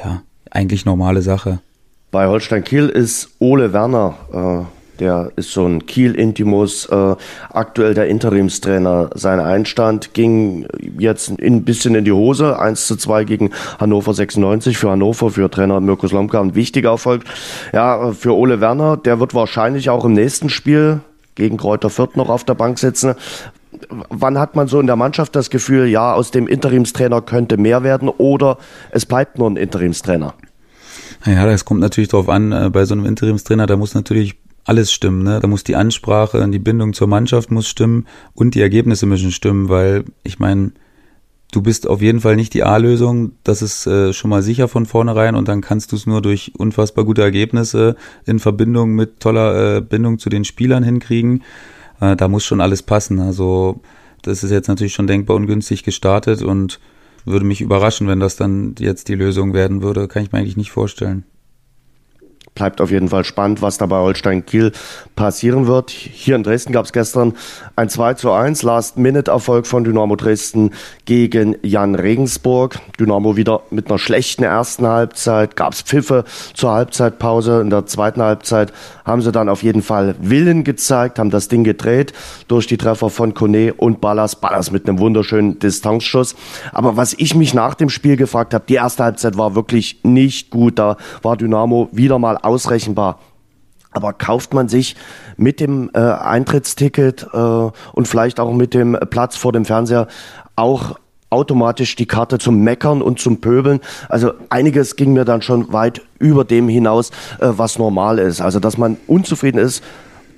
[0.02, 1.60] ja, eigentlich normale Sache.
[2.10, 7.16] Bei Holstein Kiel ist Ole Werner, äh, der ist so ein Kiel-Intimus, äh,
[7.50, 9.10] aktuell der Interimstrainer.
[9.14, 10.66] Sein Einstand ging
[10.98, 15.50] jetzt ein bisschen in die Hose, 1 zu 2 gegen Hannover 96 für Hannover, für
[15.50, 17.24] Trainer Mirko Slomka ein wichtiger Erfolg.
[17.72, 21.00] Ja, für Ole Werner, der wird wahrscheinlich auch im nächsten Spiel
[21.34, 23.14] gegen Kräuter Fürth noch auf der Bank sitzen
[24.08, 27.82] wann hat man so in der Mannschaft das Gefühl, ja, aus dem Interimstrainer könnte mehr
[27.82, 28.58] werden oder
[28.90, 30.34] es bleibt nur ein Interimstrainer?
[31.24, 34.92] Naja, das kommt natürlich darauf an, äh, bei so einem Interimstrainer, da muss natürlich alles
[34.92, 35.22] stimmen.
[35.22, 35.38] Ne?
[35.40, 39.68] Da muss die Ansprache die Bindung zur Mannschaft muss stimmen und die Ergebnisse müssen stimmen,
[39.68, 40.72] weil ich meine,
[41.52, 44.84] du bist auf jeden Fall nicht die A-Lösung, das ist äh, schon mal sicher von
[44.84, 49.76] vornherein und dann kannst du es nur durch unfassbar gute Ergebnisse in Verbindung mit toller
[49.76, 51.42] äh, Bindung zu den Spielern hinkriegen
[52.00, 53.20] äh, da muss schon alles passen.
[53.20, 53.80] Also
[54.22, 56.80] das ist jetzt natürlich schon denkbar ungünstig gestartet und
[57.24, 60.08] würde mich überraschen, wenn das dann jetzt die Lösung werden würde.
[60.08, 61.24] Kann ich mir eigentlich nicht vorstellen
[62.56, 64.72] bleibt auf jeden Fall spannend, was da bei Holstein Kiel
[65.14, 65.90] passieren wird.
[65.90, 67.34] Hier in Dresden gab es gestern
[67.76, 70.72] ein 2 zu 1 Last-Minute-Erfolg von Dynamo Dresden
[71.04, 72.80] gegen Jan Regensburg.
[72.98, 77.60] Dynamo wieder mit einer schlechten ersten Halbzeit, gab es Pfiffe zur Halbzeitpause.
[77.60, 78.72] In der zweiten Halbzeit
[79.04, 82.12] haben sie dann auf jeden Fall Willen gezeigt, haben das Ding gedreht
[82.48, 84.36] durch die Treffer von Kone und Ballas.
[84.36, 86.34] Ballas mit einem wunderschönen Distanzschuss.
[86.72, 90.50] Aber was ich mich nach dem Spiel gefragt habe, die erste Halbzeit war wirklich nicht
[90.50, 90.78] gut.
[90.78, 93.18] Da war Dynamo wieder mal ausrechenbar.
[93.92, 94.94] Aber kauft man sich
[95.36, 100.06] mit dem äh, Eintrittsticket äh, und vielleicht auch mit dem Platz vor dem Fernseher
[100.54, 100.96] auch
[101.30, 103.80] automatisch die Karte zum Meckern und zum Pöbeln.
[104.08, 108.40] Also einiges ging mir dann schon weit über dem hinaus, äh, was normal ist.
[108.40, 109.82] Also dass man unzufrieden ist,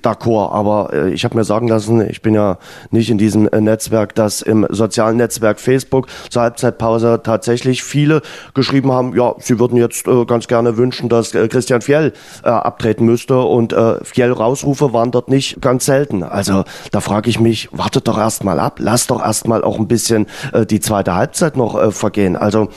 [0.03, 2.59] d'accord, aber äh, ich habe mir sagen lassen, ich bin ja
[2.91, 8.23] nicht in diesem äh, Netzwerk, dass im sozialen Netzwerk Facebook zur Halbzeitpause tatsächlich viele
[8.55, 12.49] geschrieben haben, ja, sie würden jetzt äh, ganz gerne wünschen, dass äh, Christian Fjell äh,
[12.49, 16.23] abtreten müsste und äh, Fjell-Rausrufe waren dort nicht ganz selten.
[16.23, 20.27] Also da frage ich mich, wartet doch erstmal ab, lass doch erstmal auch ein bisschen
[20.53, 22.37] äh, die zweite Halbzeit noch äh, vergehen.
[22.37, 22.69] Also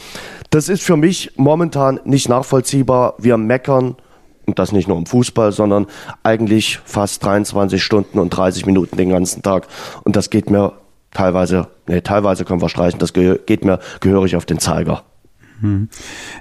[0.52, 3.16] das ist für mich momentan nicht nachvollziehbar.
[3.18, 3.96] Wir meckern
[4.52, 5.88] und das nicht nur im Fußball, sondern
[6.24, 9.68] eigentlich fast 23 Stunden und 30 Minuten den ganzen Tag.
[10.04, 10.74] Und das geht mir
[11.12, 15.04] teilweise, nee, teilweise können wir streichen, das geht mir gehörig auf den Zeiger.
[15.62, 15.90] Hm.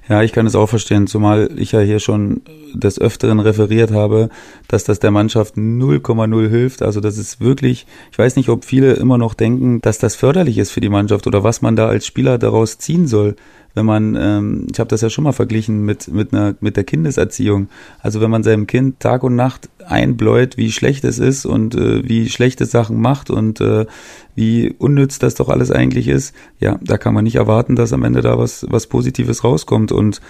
[0.09, 2.41] Ja, ich kann es auch verstehen, zumal ich ja hier schon
[2.73, 4.31] des Öfteren referiert habe,
[4.67, 6.83] dass das der Mannschaft 0,0 hilft.
[6.83, 10.59] Also das ist wirklich, ich weiß nicht, ob viele immer noch denken, dass das förderlich
[10.59, 13.37] ist für die Mannschaft oder was man da als Spieler daraus ziehen soll
[13.75, 16.85] wenn man, ähm, ich habe das ja schon mal verglichen mit, mit, einer, mit der
[16.85, 17.69] Kindeserziehung.
[18.01, 22.09] Also wenn man seinem Kind Tag und Nacht einbläut, wie schlecht es ist und äh,
[22.09, 23.87] wie schlechte Sachen macht und äh,
[24.35, 28.05] wie unnütz das doch alles eigentlich ist, ja, da kann man nicht erwarten, dass am
[28.05, 29.93] Ende da was, was Positives rauskommt.
[29.93, 30.21] Und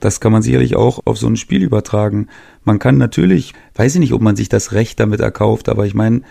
[0.00, 2.28] das kann man sicherlich auch auf so ein Spiel übertragen.
[2.64, 5.94] Man kann natürlich, weiß ich nicht, ob man sich das Recht damit erkauft, aber ich
[5.94, 6.22] meine,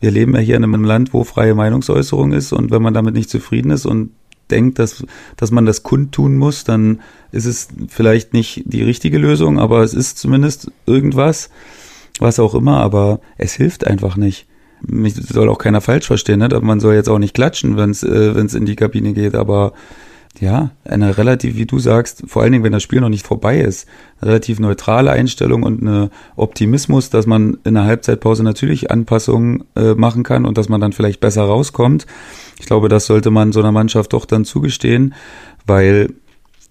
[0.00, 3.14] wir leben ja hier in einem Land, wo freie Meinungsäußerung ist und wenn man damit
[3.14, 4.10] nicht zufrieden ist und
[4.50, 5.04] denkt, dass,
[5.36, 7.00] dass man das kundtun muss, dann
[7.32, 11.50] ist es vielleicht nicht die richtige Lösung, aber es ist zumindest irgendwas,
[12.18, 14.46] was auch immer, aber es hilft einfach nicht.
[14.80, 16.48] mich soll auch keiner falsch verstehen, ne?
[16.62, 19.72] man soll jetzt auch nicht klatschen, wenn es äh, wenn's in die Kabine geht, aber
[20.40, 23.58] ja, eine relativ, wie du sagst, vor allen Dingen, wenn das Spiel noch nicht vorbei
[23.60, 23.88] ist,
[24.22, 30.22] relativ neutrale Einstellung und eine Optimismus, dass man in der Halbzeitpause natürlich Anpassungen äh, machen
[30.22, 32.06] kann und dass man dann vielleicht besser rauskommt.
[32.58, 35.14] Ich glaube, das sollte man so einer Mannschaft doch dann zugestehen,
[35.66, 36.12] weil,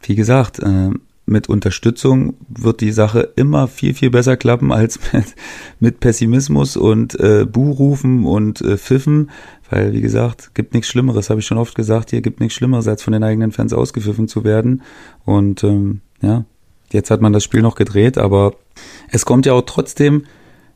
[0.02, 0.90] wie gesagt, äh,
[1.26, 5.36] mit Unterstützung wird die Sache immer viel, viel besser klappen als mit,
[5.80, 9.32] mit Pessimismus und äh, Buhrufen und äh, Pfiffen.
[9.70, 12.88] Weil, wie gesagt, gibt nichts Schlimmeres, habe ich schon oft gesagt, hier gibt nichts Schlimmeres,
[12.88, 14.84] als von den eigenen Fans ausgepfiffen zu werden.
[15.26, 16.46] Und ähm, ja,
[16.92, 18.54] jetzt hat man das Spiel noch gedreht, aber
[19.10, 20.26] es kommt ja auch trotzdem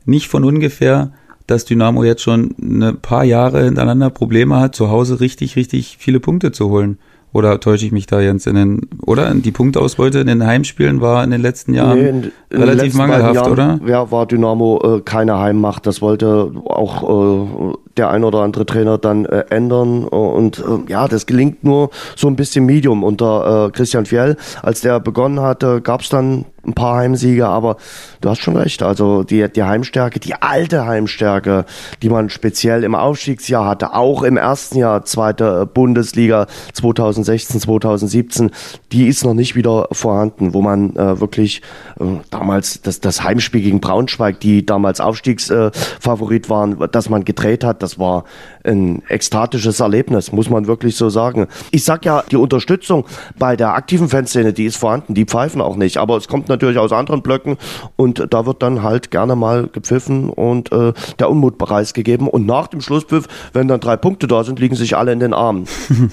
[0.04, 1.12] nicht von ungefähr,
[1.46, 6.20] dass Dynamo jetzt schon ein paar Jahre hintereinander Probleme hat, zu Hause richtig, richtig viele
[6.20, 6.98] Punkte zu holen.
[7.32, 9.32] Oder täusche ich mich da jetzt in den, oder?
[9.34, 13.34] Die Punktausbeute in den Heimspielen war in den letzten Jahren nee, in, in relativ mangelhaft,
[13.36, 13.80] Jahren, oder?
[13.86, 15.86] Ja, war Dynamo äh, keine Heimmacht.
[15.86, 20.04] Das wollte auch äh, der ein oder andere Trainer dann äh, ändern.
[20.04, 24.38] Und äh, ja, das gelingt nur so ein bisschen Medium unter äh, Christian Fjell.
[24.62, 27.76] Als der begonnen hatte, gab es dann ein paar Heimsiege, aber
[28.20, 28.82] du hast schon recht.
[28.82, 31.64] Also die, die Heimstärke, die alte Heimstärke,
[32.02, 38.50] die man speziell im Aufstiegsjahr hatte, auch im ersten Jahr zweite Bundesliga 2016, 2017,
[38.92, 41.62] die ist noch nicht wieder vorhanden, wo man äh, wirklich
[41.98, 47.64] äh, damals das, das Heimspiel gegen Braunschweig, die damals Aufstiegsfavorit äh, waren, dass man gedreht
[47.64, 48.24] hat, das war
[48.62, 51.48] ein ekstatisches Erlebnis, muss man wirklich so sagen.
[51.72, 53.04] Ich sag ja, die Unterstützung
[53.38, 56.78] bei der aktiven Fanszene, die ist vorhanden, die pfeifen auch nicht, aber es kommt natürlich
[56.78, 57.56] aus anderen Blöcken
[57.96, 62.68] und da wird dann halt gerne mal gepfiffen und äh, der Unmut preisgegeben und nach
[62.68, 65.64] dem Schlusspfiff, wenn dann drei Punkte da sind, liegen sich alle in den Armen.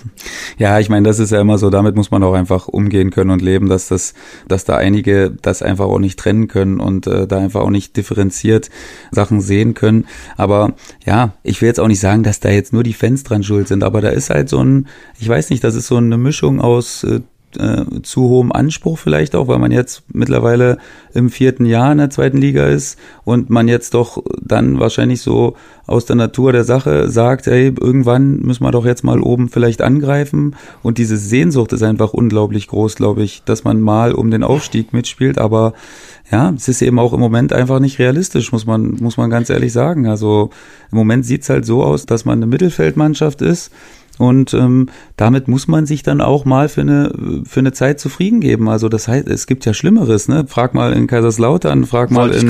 [0.57, 3.29] ja, ich meine, das ist ja immer so, damit muss man auch einfach umgehen können
[3.29, 4.13] und leben, dass das,
[4.47, 7.97] dass da einige das einfach auch nicht trennen können und äh, da einfach auch nicht
[7.97, 8.69] differenziert
[9.11, 10.07] Sachen sehen können.
[10.37, 10.73] Aber
[11.05, 13.67] ja, ich will jetzt auch nicht sagen, dass da jetzt nur die Fans dran schuld
[13.67, 14.87] sind, aber da ist halt so ein,
[15.19, 17.21] ich weiß nicht, das ist so eine Mischung aus äh,
[17.57, 20.77] äh, zu hohem Anspruch vielleicht auch, weil man jetzt mittlerweile
[21.13, 25.55] im vierten Jahr in der zweiten Liga ist und man jetzt doch dann wahrscheinlich so
[25.87, 29.81] aus der Natur der Sache sagt, ey, irgendwann müssen wir doch jetzt mal oben vielleicht
[29.81, 30.55] angreifen.
[30.83, 34.93] Und diese Sehnsucht ist einfach unglaublich groß, glaube ich, dass man mal um den Aufstieg
[34.93, 35.73] mitspielt, aber
[36.31, 39.49] ja, es ist eben auch im Moment einfach nicht realistisch, muss man, muss man ganz
[39.49, 40.07] ehrlich sagen.
[40.07, 40.49] Also
[40.91, 43.71] im Moment sieht's halt so aus, dass man eine Mittelfeldmannschaft ist
[44.17, 47.11] und ähm, damit muss man sich dann auch mal für eine,
[47.45, 48.69] für eine Zeit zufrieden geben.
[48.69, 50.45] Also das heißt, es gibt ja Schlimmeres, ne?
[50.47, 52.47] Frag mal in Kaiserslautern, frag mal in,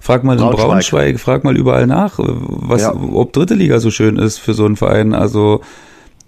[0.00, 2.94] frag mal in Braunschweig, frag mal überall nach, was, ja.
[2.94, 5.14] ob dritte Liga so schön ist für so einen Verein.
[5.14, 5.60] Also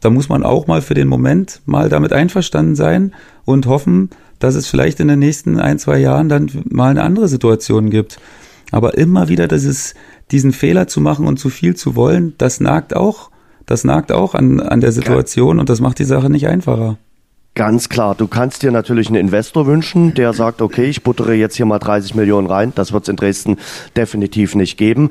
[0.01, 3.15] da muss man auch mal für den Moment mal damit einverstanden sein
[3.45, 7.27] und hoffen, dass es vielleicht in den nächsten ein, zwei Jahren dann mal eine andere
[7.29, 8.21] Situation gibt.
[8.71, 9.95] Aber immer wieder dieses,
[10.31, 13.31] diesen Fehler zu machen und zu viel zu wollen, das nagt auch
[13.69, 16.97] das nagt auch an, an der Situation und das macht die Sache nicht einfacher.
[17.55, 21.57] Ganz klar, du kannst dir natürlich einen Investor wünschen, der sagt, okay, ich buttere jetzt
[21.57, 22.73] hier mal 30 Millionen rein.
[22.75, 23.57] Das wird es in Dresden
[23.97, 25.11] definitiv nicht geben.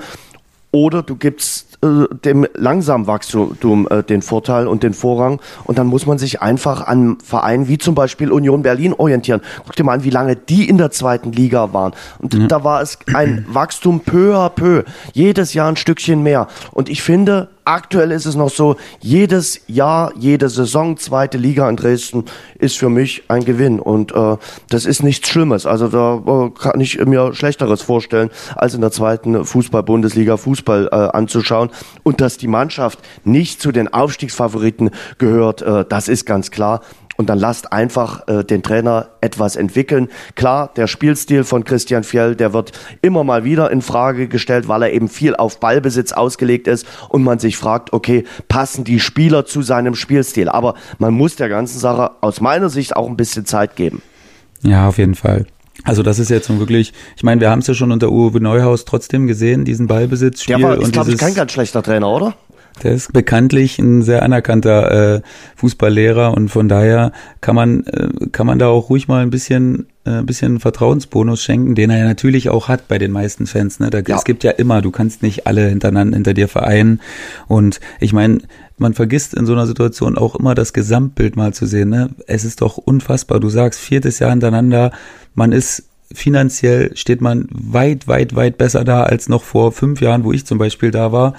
[0.71, 5.87] Oder du gibst äh, dem langsamen Wachstum äh, den Vorteil und den Vorrang und dann
[5.87, 9.41] muss man sich einfach an Vereinen wie zum Beispiel Union Berlin orientieren.
[9.65, 11.93] Guck dir mal an, wie lange die in der zweiten Liga waren.
[12.19, 12.47] Und ja.
[12.47, 16.47] da war es ein Wachstum peu à peu, jedes Jahr ein Stückchen mehr.
[16.71, 21.75] Und ich finde, Aktuell ist es noch so, jedes Jahr, jede Saison, zweite Liga in
[21.75, 22.23] Dresden
[22.57, 23.81] ist für mich ein Gewinn.
[23.81, 24.37] Und äh,
[24.69, 25.65] das ist nichts Schlimmes.
[25.65, 30.95] Also da äh, kann ich mir Schlechteres vorstellen, als in der zweiten Fußball-Bundesliga Fußball äh,
[30.95, 31.69] anzuschauen.
[32.03, 36.79] Und dass die Mannschaft nicht zu den Aufstiegsfavoriten gehört, äh, das ist ganz klar
[37.17, 40.07] und dann lasst einfach äh, den Trainer etwas entwickeln.
[40.35, 44.83] Klar, der Spielstil von Christian Fjell, der wird immer mal wieder in Frage gestellt, weil
[44.83, 49.45] er eben viel auf Ballbesitz ausgelegt ist und man sich fragt, okay, passen die Spieler
[49.45, 50.49] zu seinem Spielstil?
[50.49, 54.01] Aber man muss der ganzen Sache aus meiner Sicht auch ein bisschen Zeit geben.
[54.61, 55.45] Ja, auf jeden Fall.
[55.83, 58.41] Also das ist jetzt nun wirklich, ich meine, wir haben es ja schon unter Uwe
[58.41, 60.57] Neuhaus trotzdem gesehen, diesen Ballbesitzspiel.
[60.57, 62.33] Der war, ist, glaube ich, kein ganz schlechter Trainer, oder?
[62.83, 65.21] Der ist bekanntlich ein sehr anerkannter äh,
[65.55, 67.11] Fußballlehrer und von daher
[67.41, 71.75] kann man äh, kann man da auch ruhig mal ein bisschen äh, bisschen Vertrauensbonus schenken,
[71.75, 73.79] den er ja natürlich auch hat bei den meisten Fans.
[73.79, 73.89] Ne?
[73.89, 74.15] Da, ja.
[74.15, 77.01] Es gibt ja immer, du kannst nicht alle hintereinander hinter dir vereinen
[77.47, 78.39] und ich meine,
[78.77, 81.89] man vergisst in so einer Situation auch immer das Gesamtbild mal zu sehen.
[81.89, 82.11] Ne?
[82.27, 83.39] Es ist doch unfassbar.
[83.39, 84.91] Du sagst viertes Jahr hintereinander,
[85.33, 90.23] man ist finanziell steht man weit, weit, weit besser da als noch vor fünf Jahren,
[90.23, 91.33] wo ich zum Beispiel da war.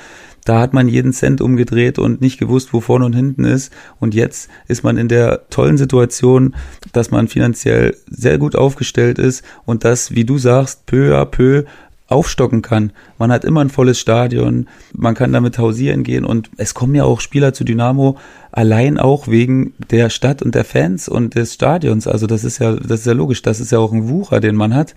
[0.48, 3.70] Da hat man jeden Cent umgedreht und nicht gewusst, wo vorne und hinten ist.
[4.00, 6.54] Und jetzt ist man in der tollen Situation,
[6.94, 11.64] dass man finanziell sehr gut aufgestellt ist und das, wie du sagst, peu à peu
[12.06, 12.92] aufstocken kann.
[13.18, 17.04] Man hat immer ein volles Stadion, man kann damit hausieren gehen und es kommen ja
[17.04, 18.16] auch Spieler zu Dynamo
[18.50, 22.06] allein auch wegen der Stadt und der Fans und des Stadions.
[22.06, 24.56] Also das ist ja, das ist ja logisch, das ist ja auch ein Wucher, den
[24.56, 24.94] man hat.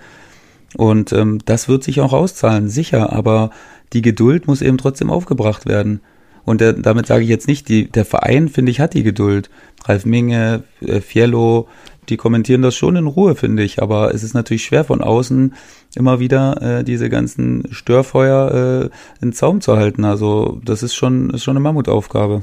[0.77, 3.49] Und ähm, das wird sich auch auszahlen, sicher, aber
[3.93, 6.01] die Geduld muss eben trotzdem aufgebracht werden.
[6.43, 9.49] Und der, damit sage ich jetzt nicht, die, der Verein, finde ich, hat die Geduld.
[9.85, 11.67] Ralf Minge, äh, Fiello,
[12.09, 13.81] die kommentieren das schon in Ruhe, finde ich.
[13.81, 15.53] Aber es ist natürlich schwer von außen
[15.95, 20.03] immer wieder äh, diese ganzen Störfeuer äh, in Zaum zu halten.
[20.03, 22.41] Also das ist schon, ist schon eine Mammutaufgabe.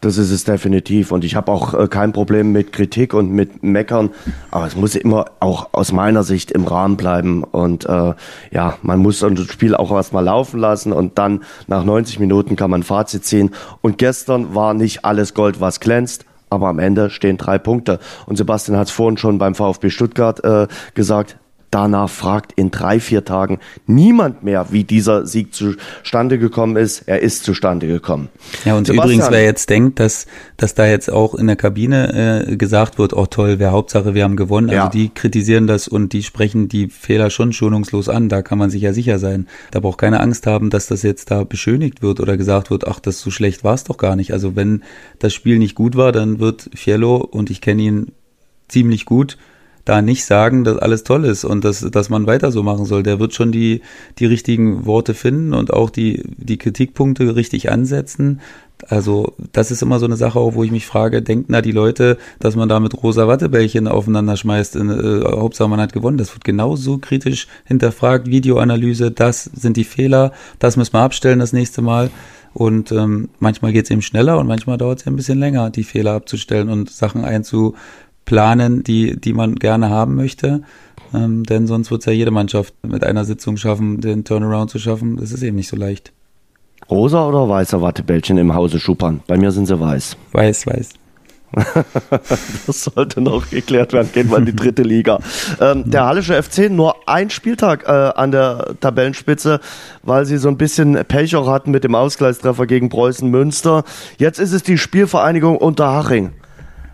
[0.00, 1.12] Das ist es definitiv.
[1.12, 4.10] Und ich habe auch äh, kein Problem mit Kritik und mit Meckern.
[4.50, 7.44] Aber es muss immer auch aus meiner Sicht im Rahmen bleiben.
[7.44, 8.14] Und äh,
[8.50, 10.92] ja, man muss das Spiel auch erstmal laufen lassen.
[10.92, 13.50] Und dann nach 90 Minuten kann man Fazit ziehen.
[13.82, 18.00] Und gestern war nicht alles Gold, was glänzt aber am Ende stehen drei Punkte.
[18.26, 21.36] Und Sebastian hat es vorhin schon beim VfB Stuttgart äh, gesagt,
[21.70, 27.02] danach fragt in drei, vier Tagen niemand mehr, wie dieser Sieg zustande gekommen ist.
[27.06, 28.28] Er ist zustande gekommen.
[28.64, 32.46] Ja, und Sebastian, übrigens, wer jetzt denkt, dass, dass da jetzt auch in der Kabine
[32.48, 34.70] äh, gesagt wird, oh toll, wer Hauptsache, wir haben gewonnen.
[34.70, 34.88] Also ja.
[34.88, 38.28] die kritisieren das und die sprechen die Fehler schon schonungslos an.
[38.28, 39.46] Da kann man sich ja sicher sein.
[39.70, 43.00] Da braucht keine Angst haben, dass das jetzt da beschönigt wird oder gesagt wird, ach,
[43.00, 44.32] das so schlecht war es doch gar nicht.
[44.32, 44.82] Also wenn
[45.18, 48.12] das Spiel nicht gut war, dann wird Fiello, und ich kenne ihn
[48.68, 49.36] ziemlich gut,
[49.84, 53.02] da nicht sagen, dass alles toll ist und dass, dass man weiter so machen soll.
[53.02, 53.82] Der wird schon die,
[54.18, 58.40] die richtigen Worte finden und auch die, die Kritikpunkte richtig ansetzen.
[58.88, 62.16] Also das ist immer so eine Sache, wo ich mich frage, denken da die Leute,
[62.38, 66.18] dass man da mit rosa Wattebällchen aufeinander schmeißt, in, äh, Hauptsache man hat gewonnen.
[66.18, 71.52] Das wird genauso kritisch hinterfragt, Videoanalyse, das sind die Fehler, das müssen wir abstellen das
[71.52, 72.10] nächste Mal.
[72.52, 75.84] Und ähm, manchmal geht es eben schneller und manchmal dauert es ein bisschen länger, die
[75.84, 77.74] Fehler abzustellen und Sachen einzu,
[78.30, 80.62] planen, die, die man gerne haben möchte.
[81.12, 84.78] Ähm, denn sonst wird es ja jede Mannschaft mit einer Sitzung schaffen, den Turnaround zu
[84.78, 85.16] schaffen.
[85.16, 86.12] Das ist eben nicht so leicht.
[86.88, 89.20] Rosa oder weiße Wattebällchen im Hause Schuppern?
[89.26, 90.16] Bei mir sind sie weiß.
[90.30, 90.90] Weiß, weiß.
[92.68, 94.10] das sollte noch geklärt werden.
[94.12, 95.18] Gehen wir in die dritte Liga.
[95.60, 99.58] Ähm, der Hallische FC nur ein Spieltag äh, an der Tabellenspitze,
[100.04, 103.82] weil sie so ein bisschen Pech auch hatten mit dem Ausgleichstreffer gegen Preußen Münster.
[104.18, 106.30] Jetzt ist es die Spielvereinigung Unterhaching.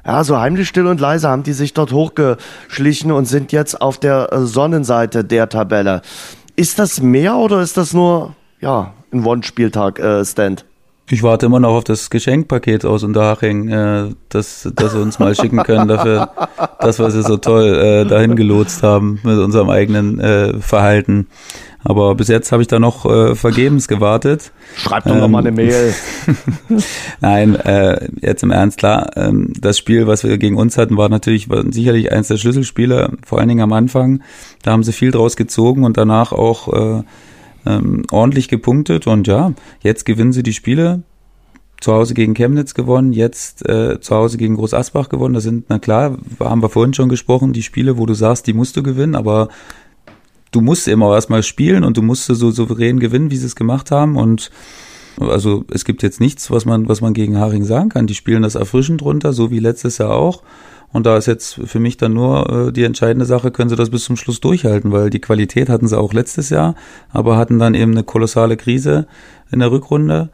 [0.06, 3.98] Ja, so heimlich still und leise haben die sich dort hochgeschlichen und sind jetzt auf
[3.98, 6.00] der äh, Sonnenseite der Tabelle.
[6.54, 10.24] Ist das mehr oder ist das nur, ja, ein One-Spieltag, äh?
[11.08, 15.36] Ich warte immer noch auf das Geschenkpaket aus Unterhaching, äh, das, das wir uns mal
[15.36, 16.30] schicken können dafür,
[16.80, 21.28] dass wir sie so toll äh, dahin gelotst haben mit unserem eigenen äh, Verhalten.
[21.84, 24.50] Aber bis jetzt habe ich da noch äh, vergebens gewartet.
[24.74, 25.94] Schreib doch ähm, noch mal eine Mail.
[27.20, 31.08] Nein, äh, jetzt im Ernst, klar, ähm, das Spiel, was wir gegen uns hatten, war
[31.08, 34.22] natürlich war sicherlich eines der Schlüsselspiele, vor allen Dingen am Anfang.
[34.64, 37.02] Da haben sie viel draus gezogen und danach auch äh,
[37.66, 39.06] ähm, ordentlich gepunktet.
[39.06, 39.52] Und ja,
[39.82, 41.02] jetzt gewinnen sie die Spiele.
[41.80, 45.34] Zu Hause gegen Chemnitz gewonnen, jetzt äh, zu Hause gegen Groß Asbach gewonnen.
[45.34, 48.54] Das sind, na klar, haben wir vorhin schon gesprochen, die Spiele, wo du sagst, die
[48.54, 49.48] musst du gewinnen, aber
[50.52, 53.90] du musst immer erstmal spielen und du musst so souverän gewinnen, wie sie es gemacht
[53.90, 54.16] haben.
[54.16, 54.50] Und
[55.20, 58.06] also es gibt jetzt nichts, was man, was man gegen Haring sagen kann.
[58.06, 60.42] Die spielen das erfrischend runter, so wie letztes Jahr auch.
[60.92, 63.90] Und da ist jetzt für mich dann nur äh, die entscheidende Sache, können sie das
[63.90, 66.74] bis zum Schluss durchhalten, weil die Qualität hatten sie auch letztes Jahr,
[67.10, 69.06] aber hatten dann eben eine kolossale Krise
[69.50, 70.30] in der Rückrunde.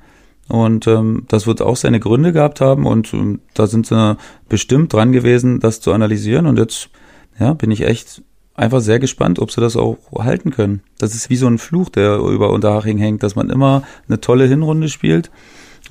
[0.49, 4.17] Und ähm, das wird auch seine Gründe gehabt haben und ähm, da sind sie
[4.49, 6.47] bestimmt dran gewesen, das zu analysieren.
[6.47, 6.91] Und jetzt
[7.39, 8.23] ja, bin ich echt
[8.55, 10.83] einfach sehr gespannt, ob sie das auch halten können.
[10.99, 14.47] Das ist wie so ein Fluch, der über Unterhaching hängt, dass man immer eine tolle
[14.47, 15.31] Hinrunde spielt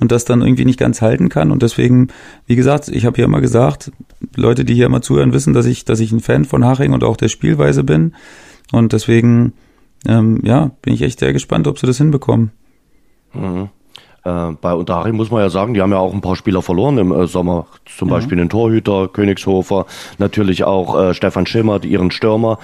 [0.00, 1.50] und das dann irgendwie nicht ganz halten kann.
[1.50, 2.08] Und deswegen,
[2.46, 3.92] wie gesagt, ich habe hier immer gesagt,
[4.36, 7.04] Leute, die hier immer zuhören, wissen, dass ich, dass ich ein Fan von Haching und
[7.04, 8.14] auch der Spielweise bin.
[8.72, 9.52] Und deswegen,
[10.06, 12.52] ähm, ja, bin ich echt sehr gespannt, ob sie das hinbekommen.
[13.34, 13.68] Mhm.
[14.24, 16.98] Äh, bei Unterhaching muss man ja sagen, die haben ja auch ein paar Spieler verloren
[16.98, 17.66] im äh, Sommer.
[17.84, 18.12] Zum mhm.
[18.12, 19.86] Beispiel den Torhüter, Königshofer,
[20.18, 22.58] natürlich auch äh, Stefan Schimmert, ihren Stürmer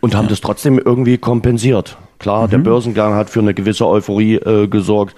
[0.00, 0.30] und haben ja.
[0.30, 1.96] das trotzdem irgendwie kompensiert.
[2.18, 2.50] Klar, mhm.
[2.50, 5.14] der Börsengang hat für eine gewisse Euphorie äh, gesorgt,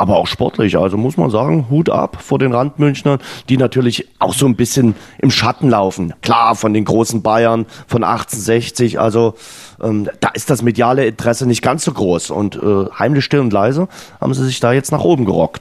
[0.00, 0.78] aber auch sportlich.
[0.78, 3.18] Also muss man sagen, Hut ab vor den Randmünchnern,
[3.50, 6.14] die natürlich auch so ein bisschen im Schatten laufen.
[6.22, 8.98] Klar, von den großen Bayern von 1860.
[8.98, 9.34] Also
[9.82, 12.30] ähm, da ist das mediale Interesse nicht ganz so groß.
[12.30, 13.88] Und äh, heimlich still und leise
[14.22, 15.60] haben sie sich da jetzt nach oben gerockt.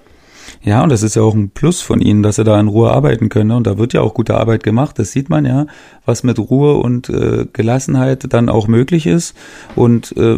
[0.62, 2.91] Ja, und das ist ja auch ein Plus von ihnen, dass sie da in Ruhe
[2.91, 3.52] arbeiten können.
[3.52, 4.99] Und da wird ja auch gute Arbeit gemacht.
[4.99, 5.65] Das sieht man ja,
[6.06, 9.36] was mit Ruhe und äh, Gelassenheit dann auch möglich ist.
[9.76, 10.38] Und äh,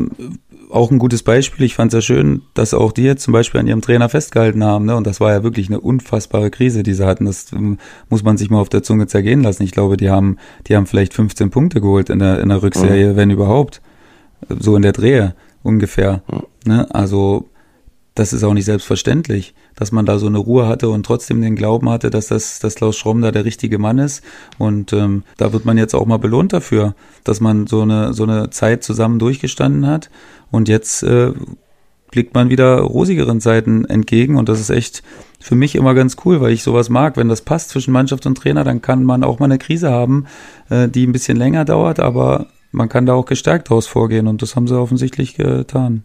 [0.72, 1.66] auch ein gutes Beispiel.
[1.66, 4.64] Ich fand es ja schön, dass auch die jetzt zum Beispiel an ihrem Trainer festgehalten
[4.64, 4.86] haben.
[4.86, 4.96] Ne?
[4.96, 7.26] Und das war ja wirklich eine unfassbare Krise, die sie hatten.
[7.26, 7.78] Das ähm,
[8.10, 9.64] muss man sich mal auf der Zunge zergehen lassen.
[9.64, 13.14] Ich glaube, die haben, die haben vielleicht 15 Punkte geholt in der, in der Rückserie,
[13.14, 13.16] mhm.
[13.16, 13.82] wenn überhaupt.
[14.50, 15.36] So in der Drehe.
[15.64, 16.24] ungefähr.
[16.32, 16.42] Mhm.
[16.66, 16.96] Ne?
[16.96, 17.51] Also
[18.14, 21.56] das ist auch nicht selbstverständlich, dass man da so eine Ruhe hatte und trotzdem den
[21.56, 24.24] Glauben hatte, dass das dass Klaus Schromm da der richtige Mann ist.
[24.58, 28.24] Und ähm, da wird man jetzt auch mal belohnt dafür, dass man so eine so
[28.24, 30.10] eine Zeit zusammen durchgestanden hat.
[30.52, 31.32] Und jetzt äh,
[32.12, 35.02] blickt man wieder rosigeren Seiten entgegen und das ist echt
[35.40, 37.16] für mich immer ganz cool, weil ich sowas mag.
[37.16, 40.26] Wenn das passt zwischen Mannschaft und Trainer, dann kann man auch mal eine Krise haben,
[40.70, 44.42] äh, die ein bisschen länger dauert, aber man kann da auch gestärkt daraus vorgehen und
[44.42, 46.04] das haben sie offensichtlich getan.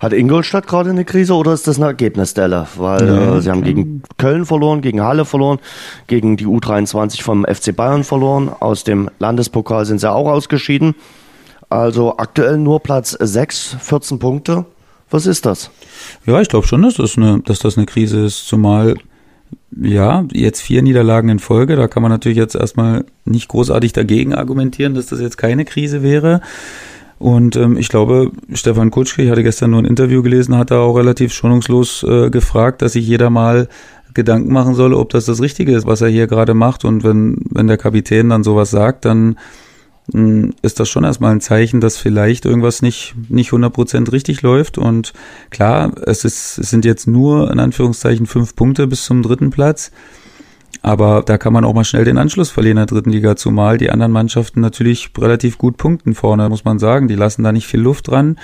[0.00, 2.66] Hat Ingolstadt gerade eine Krise oder ist das eine Ergebnisstelle?
[2.76, 5.58] Weil ja, äh, sie haben gegen Köln verloren, gegen Halle verloren,
[6.06, 8.50] gegen die U23 vom FC Bayern verloren.
[8.60, 10.94] Aus dem Landespokal sind sie auch ausgeschieden.
[11.68, 14.64] Also aktuell nur Platz 6, 14 Punkte.
[15.10, 15.70] Was ist das?
[16.26, 18.94] Ja, ich glaube schon, dass das, eine, dass das eine Krise ist, zumal
[19.76, 21.76] ja, jetzt vier Niederlagen in Folge.
[21.76, 26.02] Da kann man natürlich jetzt erstmal nicht großartig dagegen argumentieren, dass das jetzt keine Krise
[26.02, 26.40] wäre.
[27.18, 30.80] Und ähm, ich glaube, Stefan Kutschke, ich hatte gestern nur ein Interview gelesen, hat da
[30.80, 33.68] auch relativ schonungslos äh, gefragt, dass sich jeder mal
[34.14, 36.84] Gedanken machen soll, ob das das Richtige ist, was er hier gerade macht.
[36.84, 39.38] Und wenn, wenn der Kapitän dann sowas sagt, dann
[40.12, 44.42] mh, hm, ist das schon erstmal ein Zeichen, dass vielleicht irgendwas nicht, nicht 100% richtig
[44.42, 44.78] läuft.
[44.78, 45.12] Und
[45.50, 49.90] klar, es, ist, es sind jetzt nur in Anführungszeichen fünf Punkte bis zum dritten Platz.
[50.82, 53.78] Aber da kann man auch mal schnell den Anschluss verlieren in der dritten Liga, zumal
[53.78, 57.08] die anderen Mannschaften natürlich relativ gut punkten vorne, muss man sagen.
[57.08, 58.38] Die lassen da nicht viel Luft dran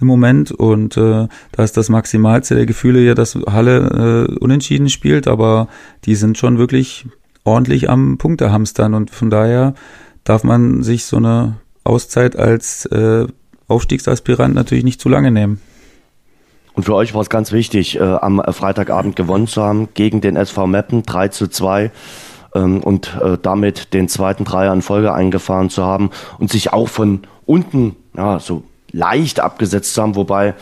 [0.00, 4.88] im Moment und äh, da ist das Maximalste der Gefühle ja, dass Halle äh, unentschieden
[4.88, 5.68] spielt, aber
[6.04, 7.06] die sind schon wirklich
[7.44, 9.74] ordentlich am Punktehamstern und von daher
[10.24, 13.26] darf man sich so eine Auszeit als äh,
[13.68, 15.60] Aufstiegsaspirant natürlich nicht zu lange nehmen.
[16.74, 20.36] Und für euch war es ganz wichtig, äh, am Freitagabend gewonnen zu haben gegen den
[20.36, 21.90] SV Meppen 3 zu 2
[22.54, 26.88] ähm, und äh, damit den zweiten Dreier in Folge eingefahren zu haben und sich auch
[26.88, 30.54] von unten ja, so leicht abgesetzt zu haben, wobei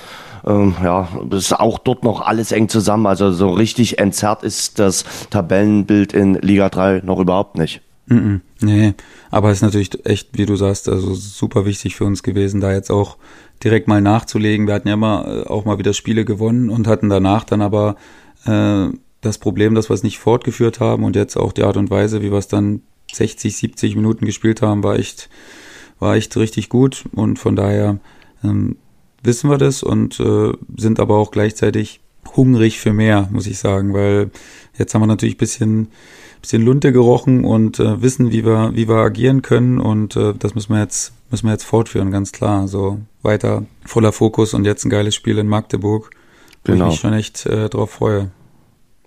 [0.46, 3.06] ähm, ja, ist auch dort noch alles eng zusammen.
[3.06, 7.80] Also so richtig entzerrt ist das Tabellenbild in Liga 3 noch überhaupt nicht.
[8.06, 8.94] Mm -mm, nee,
[9.30, 12.72] aber es ist natürlich echt, wie du sagst, also super wichtig für uns gewesen, da
[12.72, 13.16] jetzt auch
[13.64, 14.66] direkt mal nachzulegen.
[14.66, 17.96] Wir hatten ja immer äh, auch mal wieder Spiele gewonnen und hatten danach dann aber
[18.44, 18.88] äh,
[19.20, 22.22] das Problem, dass wir es nicht fortgeführt haben und jetzt auch die Art und Weise,
[22.22, 22.82] wie wir es dann
[23.12, 25.28] 60, 70 Minuten gespielt haben, war echt,
[25.98, 27.98] war echt richtig gut und von daher
[28.42, 28.76] ähm,
[29.22, 32.00] wissen wir das und äh, sind aber auch gleichzeitig
[32.36, 34.30] hungrig für mehr, muss ich sagen, weil
[34.76, 35.88] jetzt haben wir natürlich bisschen
[36.42, 40.54] bisschen Lunte gerochen und äh, wissen, wie wir wie wir agieren können und äh, das
[40.54, 42.68] müssen wir jetzt müssen wir jetzt fortführen, ganz klar.
[42.68, 46.10] So weiter voller Fokus und jetzt ein geiles Spiel in Magdeburg,
[46.64, 46.86] wo genau.
[46.86, 48.30] ich mich schon echt äh, drauf freue.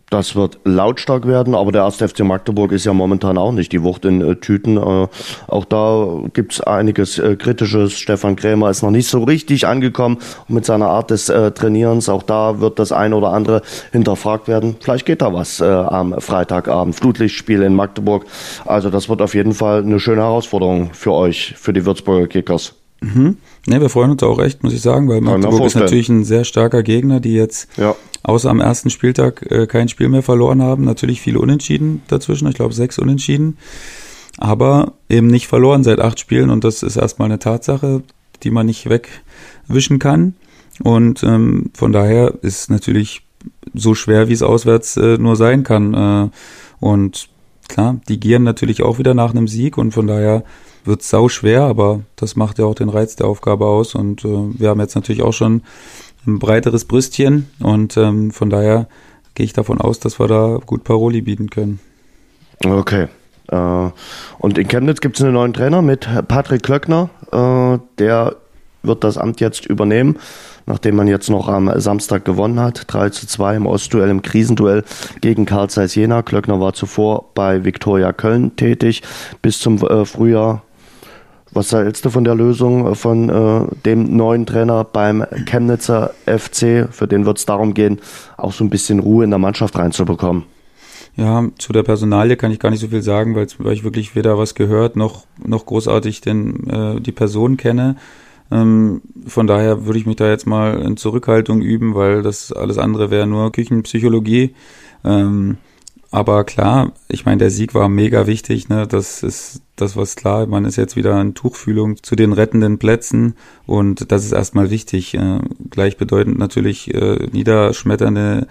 [0.10, 1.96] Das wird lautstark werden, aber der 1.
[1.96, 4.78] FC Magdeburg ist ja momentan auch nicht die Wucht in äh, Tüten.
[4.78, 5.08] Äh,
[5.48, 7.94] auch da gibt's einiges äh, Kritisches.
[7.94, 12.08] Stefan Krämer ist noch nicht so richtig angekommen mit seiner Art des äh, Trainierens.
[12.08, 14.76] Auch da wird das eine oder andere hinterfragt werden.
[14.80, 16.96] Vielleicht geht da was äh, am Freitagabend.
[16.96, 18.26] Flutlichtspiel in Magdeburg.
[18.66, 22.76] Also das wird auf jeden Fall eine schöne Herausforderung für euch, für die Würzburger Kickers.
[23.02, 23.38] Mhm.
[23.68, 26.44] Ne, wir freuen uns auch echt, muss ich sagen, weil Magdeburg ist natürlich ein sehr
[26.44, 27.96] starker Gegner, die jetzt ja.
[28.26, 30.84] Außer am ersten Spieltag äh, kein Spiel mehr verloren haben.
[30.84, 33.58] Natürlich viele Unentschieden dazwischen, ich glaube sechs Unentschieden,
[34.38, 38.04] aber eben nicht verloren seit acht Spielen und das ist erstmal eine Tatsache,
[38.44, 40.34] die man nicht wegwischen kann.
[40.84, 43.22] Und ähm, von daher ist natürlich
[43.74, 45.94] so schwer, wie es auswärts äh, nur sein kann.
[45.94, 46.30] Äh,
[46.80, 47.30] und
[47.70, 50.44] klar, die gieren natürlich auch wieder nach einem Sieg und von daher
[50.84, 53.96] wird sau schwer, aber das macht ja auch den Reiz der Aufgabe aus.
[53.96, 55.64] Und äh, wir haben jetzt natürlich auch schon
[56.26, 58.88] ein breiteres Brüstchen und ähm, von daher
[59.36, 61.80] gehe ich davon aus, dass wir da gut Paroli bieten können.
[62.64, 63.08] Okay.
[63.50, 63.90] Äh,
[64.40, 67.10] und in Chemnitz gibt es einen neuen Trainer mit Patrick Klöckner.
[67.32, 68.38] Äh, der
[68.82, 70.18] wird das Amt jetzt übernehmen,
[70.66, 72.84] nachdem man jetzt noch am Samstag gewonnen hat.
[72.88, 74.84] 3 zu 2 im Ostduell, im Krisenduell
[75.22, 76.22] gegen Karl Zeiss Jena.
[76.22, 79.02] Klöckner war zuvor bei Viktoria Köln tätig
[79.42, 80.64] bis zum äh, Frühjahr
[81.56, 86.88] was hältst du von der Lösung von äh, dem neuen Trainer beim Chemnitzer FC?
[86.92, 88.00] Für den wird es darum gehen,
[88.38, 90.44] auch so ein bisschen Ruhe in der Mannschaft reinzubekommen.
[91.18, 94.16] Ja, zu der Personalie kann ich gar nicht so viel sagen, weil, weil ich wirklich
[94.16, 97.96] weder was gehört noch, noch großartig den, äh, die Person kenne.
[98.52, 102.78] Ähm, von daher würde ich mich da jetzt mal in Zurückhaltung üben, weil das alles
[102.78, 104.54] andere wäre nur Küchenpsychologie.
[105.06, 105.58] Ähm,
[106.16, 108.70] aber klar, ich meine, der Sieg war mega wichtig.
[108.70, 108.88] Ne?
[108.88, 110.48] Das ist das, was klar.
[110.48, 113.36] Man ist jetzt wieder in Tuchfühlung zu den rettenden Plätzen
[113.66, 115.14] und das ist erstmal wichtig.
[115.14, 115.40] Äh,
[115.70, 118.48] gleichbedeutend natürlich äh, niederschmetternde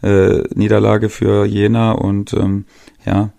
[0.00, 2.66] äh, Niederlage für Jena und ähm,
[3.04, 3.30] ja,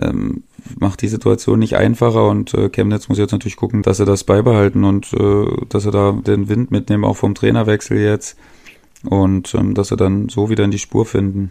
[0.00, 0.44] ähm,
[0.78, 4.24] macht die Situation nicht einfacher und äh, Chemnitz muss jetzt natürlich gucken, dass sie das
[4.24, 8.38] beibehalten und äh, dass sie da den Wind mitnehmen, auch vom Trainerwechsel jetzt
[9.04, 11.50] und ähm, dass sie dann so wieder in die Spur finden.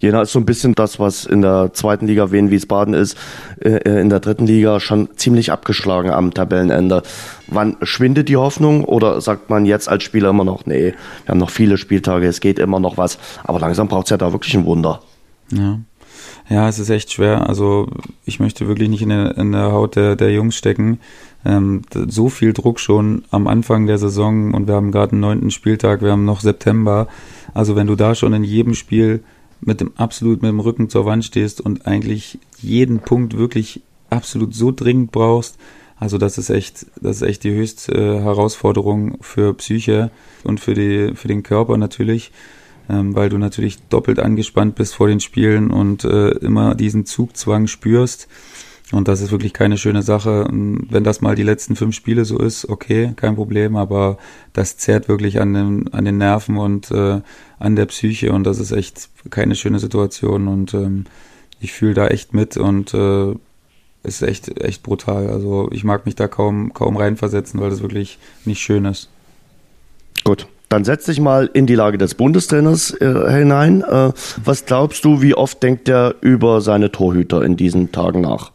[0.00, 3.16] Jena ist so ein bisschen das, was in der zweiten Liga Wien Wiesbaden ist,
[3.60, 7.02] äh, in der dritten Liga schon ziemlich abgeschlagen am Tabellenende.
[7.46, 10.94] Wann schwindet die Hoffnung oder sagt man jetzt als Spieler immer noch, nee,
[11.24, 14.16] wir haben noch viele Spieltage, es geht immer noch was, aber langsam braucht es ja
[14.16, 15.02] da wirklich ein Wunder.
[15.50, 15.78] Ja.
[16.48, 17.48] Ja, es ist echt schwer.
[17.48, 17.88] Also
[18.24, 20.98] ich möchte wirklich nicht in der, in der Haut der, der Jungs stecken.
[21.44, 25.50] Ähm, so viel Druck schon am Anfang der Saison und wir haben gerade einen neunten
[25.52, 27.06] Spieltag, wir haben noch September.
[27.54, 29.22] Also wenn du da schon in jedem Spiel
[29.60, 34.54] mit dem absolut mit dem Rücken zur Wand stehst und eigentlich jeden Punkt wirklich absolut
[34.54, 35.56] so dringend brauchst,
[35.96, 40.10] also das ist echt, das ist echt die höchste äh, Herausforderung für Psyche
[40.44, 42.32] und für die, für den Körper natürlich
[42.90, 47.68] ähm, weil du natürlich doppelt angespannt bist vor den Spielen und äh, immer diesen Zugzwang
[47.68, 48.26] spürst.
[48.92, 50.48] Und das ist wirklich keine schöne Sache.
[50.50, 54.18] Wenn das mal die letzten fünf Spiele so ist, okay, kein Problem, aber
[54.52, 57.20] das zerrt wirklich an den, an den Nerven und äh,
[57.58, 61.04] an der Psyche und das ist echt keine schöne Situation und ähm,
[61.60, 63.34] ich fühle da echt mit und äh,
[64.02, 65.28] ist echt, echt brutal.
[65.28, 69.08] Also ich mag mich da kaum, kaum reinversetzen, weil das wirklich nicht schön ist.
[70.24, 73.82] Gut, dann setz dich mal in die Lage des Bundestrainers äh, hinein.
[73.82, 74.12] Äh,
[74.42, 78.52] was glaubst du, wie oft denkt er über seine Torhüter in diesen Tagen nach?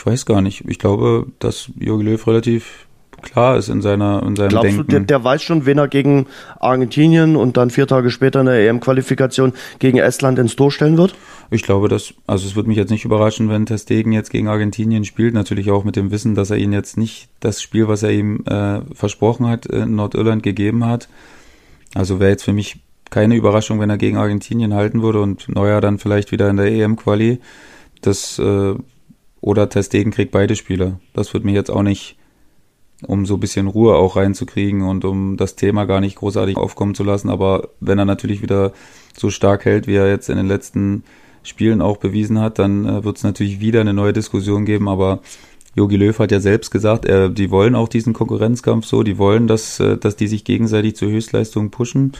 [0.00, 0.64] Ich weiß gar nicht.
[0.66, 2.86] Ich glaube, dass Jogi Löw relativ
[3.20, 4.86] klar ist in seiner in seinem Glaubst Denken.
[4.86, 6.26] du, der, der, weiß schon, wen er gegen
[6.58, 11.14] Argentinien und dann vier Tage später in der EM-Qualifikation gegen Estland ins Tor stellen wird?
[11.50, 15.04] Ich glaube, dass, also es würde mich jetzt nicht überraschen, wenn Testegen jetzt gegen Argentinien
[15.04, 18.10] spielt, natürlich auch mit dem Wissen, dass er ihn jetzt nicht das Spiel, was er
[18.10, 21.10] ihm äh, versprochen hat, in Nordirland gegeben hat.
[21.94, 22.78] Also wäre jetzt für mich
[23.10, 26.72] keine Überraschung, wenn er gegen Argentinien halten würde und Neuer dann vielleicht wieder in der
[26.72, 27.38] EM-Quali.
[28.00, 28.74] Das äh,
[29.40, 31.00] oder Testegen kriegt beide Spiele.
[31.12, 32.16] Das würde mich jetzt auch nicht
[33.06, 36.94] um so ein bisschen Ruhe auch reinzukriegen und um das Thema gar nicht großartig aufkommen
[36.94, 37.30] zu lassen.
[37.30, 38.72] Aber wenn er natürlich wieder
[39.16, 41.04] so stark hält, wie er jetzt in den letzten
[41.42, 44.88] Spielen auch bewiesen hat, dann äh, wird es natürlich wieder eine neue Diskussion geben.
[44.88, 45.20] Aber
[45.74, 49.46] Jogi Löw hat ja selbst gesagt, er, die wollen auch diesen Konkurrenzkampf so, die wollen,
[49.46, 52.12] dass, äh, dass die sich gegenseitig zur Höchstleistung pushen.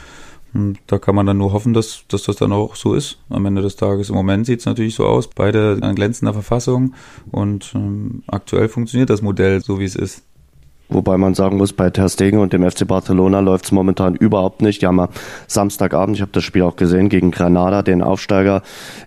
[0.87, 3.63] Da kann man dann nur hoffen, dass, dass das dann auch so ist am Ende
[3.63, 4.09] des Tages.
[4.09, 6.95] Im Moment sieht es natürlich so aus, beide in glänzender Verfassung
[7.31, 10.25] und ähm, aktuell funktioniert das Modell so, wie es ist.
[10.89, 14.61] Wobei man sagen muss, bei Ter Stegen und dem FC Barcelona läuft es momentan überhaupt
[14.61, 14.83] nicht.
[14.83, 15.09] Die haben ja
[15.47, 18.63] Samstagabend, ich habe das Spiel auch gesehen, gegen Granada, den Aufsteiger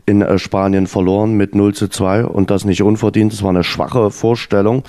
[0.06, 3.34] in äh, Spanien verloren mit 0 zu 2 und das nicht unverdient.
[3.34, 4.84] Das war eine schwache Vorstellung.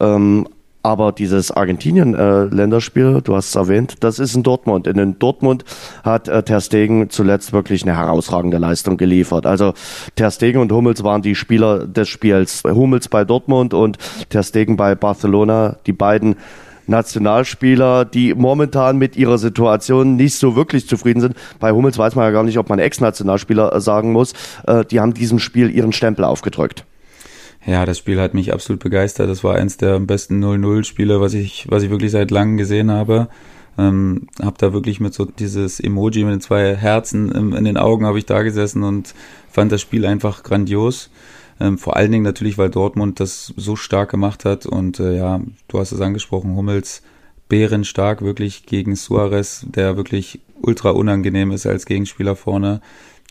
[0.00, 0.48] Ähm,
[0.82, 4.86] aber dieses Argentinien-Länderspiel, äh, du hast es erwähnt, das ist in Dortmund.
[4.86, 5.64] In Dortmund
[6.02, 9.46] hat äh, Ter Stegen zuletzt wirklich eine herausragende Leistung geliefert.
[9.46, 9.74] Also
[10.16, 12.62] Ter Stegen und Hummels waren die Spieler des Spiels.
[12.64, 16.36] Hummels bei Dortmund und Ter Stegen bei Barcelona, die beiden
[16.86, 21.34] Nationalspieler, die momentan mit ihrer Situation nicht so wirklich zufrieden sind.
[21.60, 24.34] Bei Hummels weiß man ja gar nicht, ob man Ex-Nationalspieler sagen muss.
[24.66, 26.84] Äh, die haben diesem Spiel ihren Stempel aufgedrückt.
[27.66, 29.28] Ja, das Spiel hat mich absolut begeistert.
[29.28, 33.28] Das war eins der besten 0-0-Spiele, was ich, was ich wirklich seit langem gesehen habe.
[33.78, 37.76] Ähm, hab da wirklich mit so dieses Emoji mit den zwei Herzen in, in den
[37.76, 39.14] Augen habe ich da gesessen und
[39.50, 41.10] fand das Spiel einfach grandios.
[41.60, 45.40] Ähm, vor allen Dingen natürlich, weil Dortmund das so stark gemacht hat und äh, ja,
[45.68, 47.02] du hast es angesprochen, Hummels
[47.48, 52.80] bärenstark wirklich gegen Suarez, der wirklich ultra unangenehm ist als Gegenspieler vorne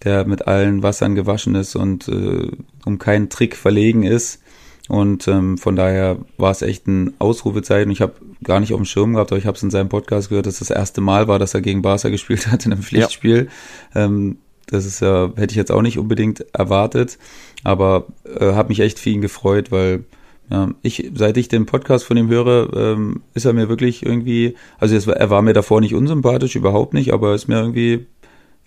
[0.04, 2.52] der mit allen Wassern gewaschen ist und äh,
[2.86, 4.42] um keinen Trick verlegen ist.
[4.88, 7.92] Und ähm, von daher war es echt ein Ausrufezeichen.
[7.92, 10.30] Ich habe gar nicht auf dem Schirm gehabt, aber ich habe es in seinem Podcast
[10.30, 13.50] gehört, dass das erste Mal war, dass er gegen Barca gespielt hat in einem Pflichtspiel.
[13.94, 14.06] Ja.
[14.06, 17.18] Ähm, das ist ja, hätte ich jetzt auch nicht unbedingt erwartet,
[17.64, 18.08] aber
[18.40, 20.06] äh, habe mich echt für ihn gefreut, weil
[20.52, 24.56] ja, ich, seit ich den Podcast von ihm höre, ähm, ist er mir wirklich irgendwie,
[24.80, 28.08] also es, er war mir davor nicht unsympathisch, überhaupt nicht, aber ist mir irgendwie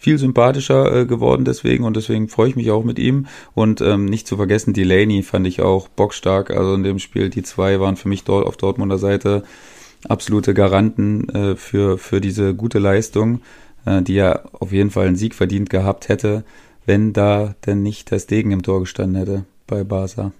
[0.02, 3.26] viel sympathischer äh, geworden deswegen und deswegen freue ich mich auch mit ihm.
[3.54, 6.50] Und ähm, nicht zu vergessen, Delaney fand ich auch bockstark.
[6.50, 9.44] Also in dem Spiel, die zwei waren für mich dort auf Dortmunder Seite
[10.08, 13.42] absolute Garanten äh, für, für diese gute Leistung,
[13.86, 16.42] äh, die ja auf jeden Fall einen Sieg verdient gehabt hätte,
[16.84, 20.32] wenn da denn nicht der Stegen im Tor gestanden hätte bei Barca.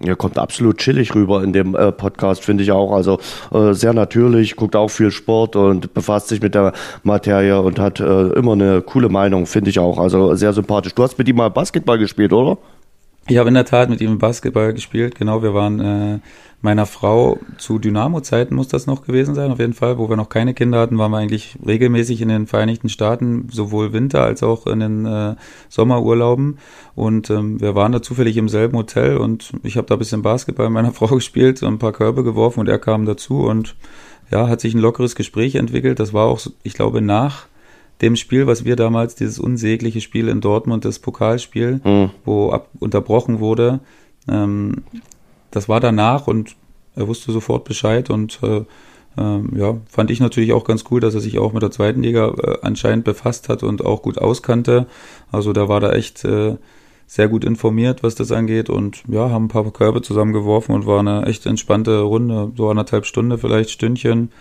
[0.00, 2.92] Er kommt absolut chillig rüber in dem äh, Podcast, finde ich auch.
[2.92, 3.20] Also
[3.52, 6.72] äh, sehr natürlich, guckt auch viel Sport und befasst sich mit der
[7.04, 9.98] Materie und hat äh, immer eine coole Meinung, finde ich auch.
[9.98, 10.94] Also sehr sympathisch.
[10.94, 12.58] Du hast mit ihm mal Basketball gespielt, oder?
[13.28, 15.14] Ich habe in der Tat mit ihm Basketball gespielt.
[15.14, 16.18] Genau, wir waren äh,
[16.64, 20.30] meiner Frau zu Dynamo-Zeiten muss das noch gewesen sein, auf jeden Fall, wo wir noch
[20.30, 24.66] keine Kinder hatten, waren wir eigentlich regelmäßig in den Vereinigten Staaten, sowohl Winter als auch
[24.66, 25.34] in den äh,
[25.68, 26.58] Sommerurlauben.
[26.94, 30.22] Und ähm, wir waren da zufällig im selben Hotel und ich habe da ein bisschen
[30.22, 33.76] Basketball mit meiner Frau gespielt, und ein paar Körbe geworfen und er kam dazu und
[34.30, 36.00] ja, hat sich ein lockeres Gespräch entwickelt.
[36.00, 37.46] Das war auch, ich glaube, nach
[38.00, 42.10] dem Spiel, was wir damals, dieses unsägliche Spiel in Dortmund, das Pokalspiel, mhm.
[42.24, 43.80] wo ab, unterbrochen wurde,
[44.28, 44.82] ähm,
[45.54, 46.56] das war danach und
[46.96, 48.64] er wusste sofort Bescheid und äh,
[49.16, 52.02] äh, ja, fand ich natürlich auch ganz cool, dass er sich auch mit der zweiten
[52.02, 54.86] Liga äh, anscheinend befasst hat und auch gut auskannte.
[55.30, 56.56] Also da war da echt äh,
[57.06, 61.00] sehr gut informiert, was das angeht und ja, haben ein paar Körbe zusammengeworfen und war
[61.00, 64.32] eine echt entspannte Runde, so anderthalb Stunde, vielleicht Stündchen,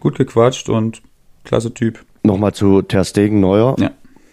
[0.00, 1.02] gut gequatscht und
[1.44, 2.04] klasse Typ.
[2.22, 3.76] Nochmal zu Ter Stegen Neuer.
[3.78, 3.90] Ja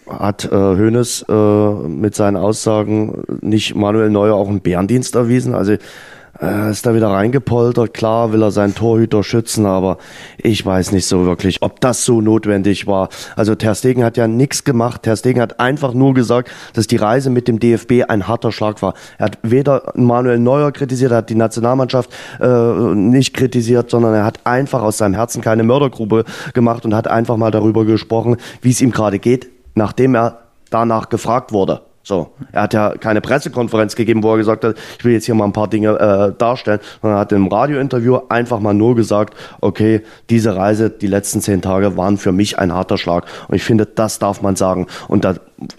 [0.08, 5.54] hat äh, Hoeneß äh, mit seinen Aussagen nicht Manuel Neuer auch einen Bärendienst erwiesen.
[5.54, 5.76] Also
[6.40, 7.94] äh, ist da wieder reingepoltert.
[7.94, 9.98] Klar will er seinen Torhüter schützen, aber
[10.38, 13.08] ich weiß nicht so wirklich, ob das so notwendig war.
[13.36, 15.02] Also Ter Stegen hat ja nichts gemacht.
[15.02, 18.82] Ter Stegen hat einfach nur gesagt, dass die Reise mit dem DFB ein harter Schlag
[18.82, 18.94] war.
[19.18, 22.10] Er hat weder Manuel Neuer kritisiert, er hat die Nationalmannschaft
[22.40, 26.24] äh, nicht kritisiert, sondern er hat einfach aus seinem Herzen keine Mördergrube
[26.54, 30.38] gemacht und hat einfach mal darüber gesprochen, wie es ihm gerade geht, nachdem er
[30.70, 31.82] danach gefragt wurde.
[32.08, 35.34] So, er hat ja keine Pressekonferenz gegeben, wo er gesagt hat, ich will jetzt hier
[35.34, 39.34] mal ein paar Dinge äh, darstellen, sondern er hat im Radiointerview einfach mal nur gesagt,
[39.60, 43.26] okay, diese Reise, die letzten zehn Tage waren für mich ein harter Schlag.
[43.48, 44.86] Und ich finde, das darf man sagen.
[45.08, 45.34] Und da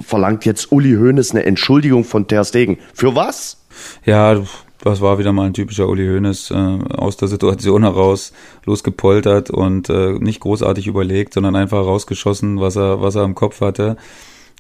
[0.06, 2.78] verlangt jetzt Uli Hoeneß eine Entschuldigung von Ter Stegen.
[2.94, 3.66] Für was?
[4.04, 4.36] Ja,
[4.82, 8.34] das war wieder mal ein typischer Uli Hoeneß äh, aus der Situation heraus
[8.66, 13.62] losgepoltert und äh, nicht großartig überlegt, sondern einfach rausgeschossen, was er was er im Kopf
[13.62, 13.96] hatte.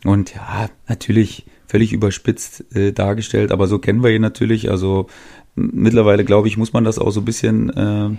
[0.06, 4.72] Und ja, natürlich völlig überspitzt äh, dargestellt, aber so kennen wir ihn natürlich.
[4.72, 5.08] Also
[5.56, 8.10] mittlerweile, glaube ich, muss man das auch so ein bisschen äh,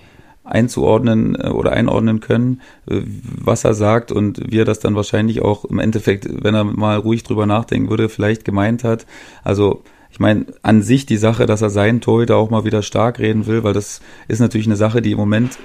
[0.45, 5.43] einzuordnen äh, oder einordnen können, äh, was er sagt und wie er das dann wahrscheinlich
[5.43, 9.07] auch im Endeffekt, wenn er mal ruhig drüber nachdenken würde, vielleicht gemeint hat.
[9.45, 13.19] Also ich meine, an sich die Sache, dass er seinen Torhüter auch mal wieder stark
[13.19, 15.59] reden will, weil das ist natürlich eine Sache, die im Moment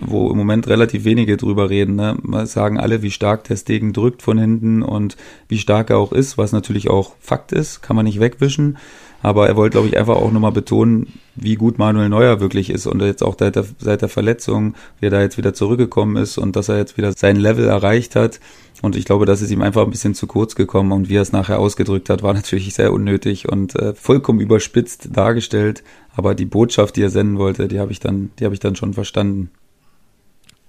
[0.00, 1.96] wo im Moment relativ wenige drüber reden.
[1.96, 2.16] Ne?
[2.46, 5.16] Sagen alle, wie stark der Stegen drückt von hinten und
[5.48, 8.78] wie stark er auch ist, was natürlich auch Fakt ist, kann man nicht wegwischen.
[9.22, 12.86] Aber er wollte, glaube ich, einfach auch nochmal betonen, wie gut Manuel Neuer wirklich ist
[12.86, 16.38] und jetzt auch seit der, seit der Verletzung, wie er da jetzt wieder zurückgekommen ist
[16.38, 18.40] und dass er jetzt wieder sein Level erreicht hat.
[18.82, 21.22] Und ich glaube, das ist ihm einfach ein bisschen zu kurz gekommen und wie er
[21.22, 25.82] es nachher ausgedrückt hat, war natürlich sehr unnötig und äh, vollkommen überspitzt dargestellt.
[26.16, 28.74] Aber die Botschaft, die er senden wollte, die habe ich dann, die habe ich dann
[28.74, 29.50] schon verstanden.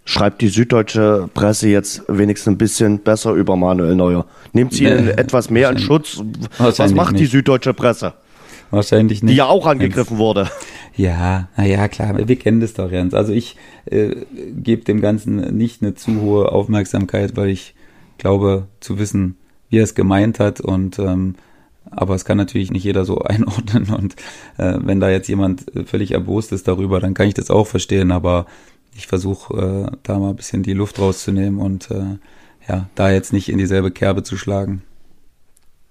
[0.04, 4.26] Schreibt die süddeutsche Presse jetzt wenigstens ein bisschen besser über Manuel Neuer?
[4.52, 6.22] Nimmt sie ihn etwas mehr in Schutz?
[6.58, 7.22] Was macht nicht.
[7.22, 8.14] die süddeutsche Presse?
[8.72, 9.32] Wahrscheinlich nicht.
[9.32, 10.50] Die ja auch angegriffen wurde.
[10.96, 13.14] Ja, naja, klar, wir kennen das doch, Jens.
[13.14, 14.16] Also ich äh,
[14.56, 17.76] gebe dem Ganzen nicht eine zu hohe Aufmerksamkeit, weil ich
[18.18, 19.38] glaube zu wissen,
[19.70, 21.36] wie er es gemeint hat und ähm,
[21.90, 24.16] aber es kann natürlich nicht jeder so einordnen und
[24.58, 28.12] äh, wenn da jetzt jemand völlig erbost ist darüber, dann kann ich das auch verstehen,
[28.12, 28.46] aber
[28.96, 32.18] ich versuche äh, da mal ein bisschen die Luft rauszunehmen und äh,
[32.68, 34.84] ja, da jetzt nicht in dieselbe Kerbe zu schlagen.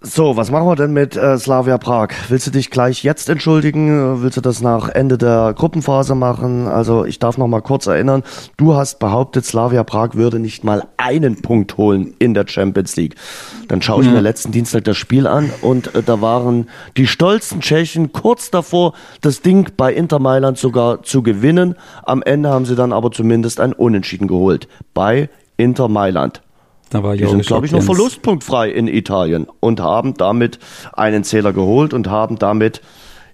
[0.03, 2.09] So, was machen wir denn mit äh, Slavia Prag?
[2.31, 4.23] Willst du dich gleich jetzt entschuldigen?
[4.23, 6.67] Willst du das nach Ende der Gruppenphase machen?
[6.69, 8.23] Also ich darf noch mal kurz erinnern,
[8.57, 13.17] du hast behauptet, Slavia Prag würde nicht mal einen Punkt holen in der Champions League.
[13.69, 14.15] Dann schaue ich mhm.
[14.15, 18.95] mir letzten Dienstag das Spiel an und äh, da waren die stolzen Tschechen kurz davor,
[19.21, 21.75] das Ding bei Inter Mailand sogar zu gewinnen.
[22.05, 25.29] Am Ende haben sie dann aber zumindest ein Unentschieden geholt bei
[25.59, 26.41] Inter Mailand.
[26.91, 30.59] Da war die sind, glaube ich, noch verlustpunktfrei in Italien und haben damit
[30.93, 32.83] einen Zähler geholt und haben damit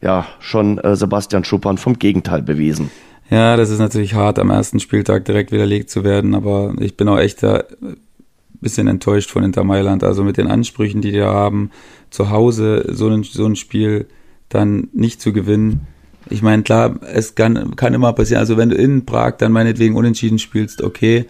[0.03, 2.91] ja schon äh, Sebastian Schuppan vom Gegenteil bewiesen.
[3.31, 7.09] Ja, das ist natürlich hart, am ersten Spieltag direkt widerlegt zu werden, aber ich bin
[7.09, 7.97] auch echt da ein
[8.61, 10.05] bisschen enttäuscht von Inter Mailand.
[10.05, 11.71] Also mit den Ansprüchen, die die haben,
[12.11, 14.07] zu Hause so ein, so ein Spiel
[14.49, 15.87] dann nicht zu gewinnen.
[16.29, 18.41] Ich meine, klar, es kann, kann immer passieren.
[18.41, 21.27] Also wenn du in Prag dann meinetwegen unentschieden spielst, okay,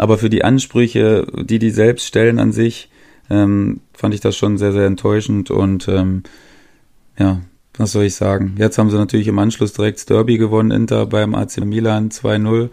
[0.00, 2.88] aber für die Ansprüche, die die selbst stellen an sich,
[3.28, 6.22] ähm, fand ich das schon sehr, sehr enttäuschend und ähm,
[7.18, 7.42] ja,
[7.76, 8.54] was soll ich sagen?
[8.58, 12.70] Jetzt haben sie natürlich im Anschluss direkt das Derby gewonnen, Inter beim AC Milan 2-0.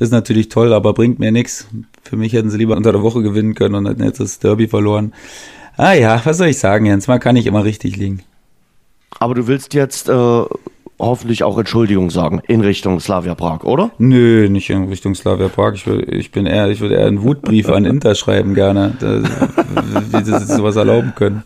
[0.00, 1.68] Ist natürlich toll, aber bringt mir nichts.
[2.02, 4.66] Für mich hätten sie lieber unter der Woche gewinnen können und hätten jetzt das Derby
[4.66, 5.14] verloren.
[5.76, 7.06] Ah ja, was soll ich sagen, Jens?
[7.06, 8.24] Man kann nicht immer richtig liegen.
[9.20, 10.44] Aber du willst jetzt äh,
[10.98, 13.90] hoffentlich auch Entschuldigung sagen in Richtung Slavia Prag, oder?
[13.98, 15.74] Nö, nicht in Richtung Slavia Prag.
[15.74, 20.24] Ich, will, ich bin eher, ich würde eher einen Wutbrief an Inter schreiben gerne, wie
[20.24, 21.44] sie sowas erlauben können.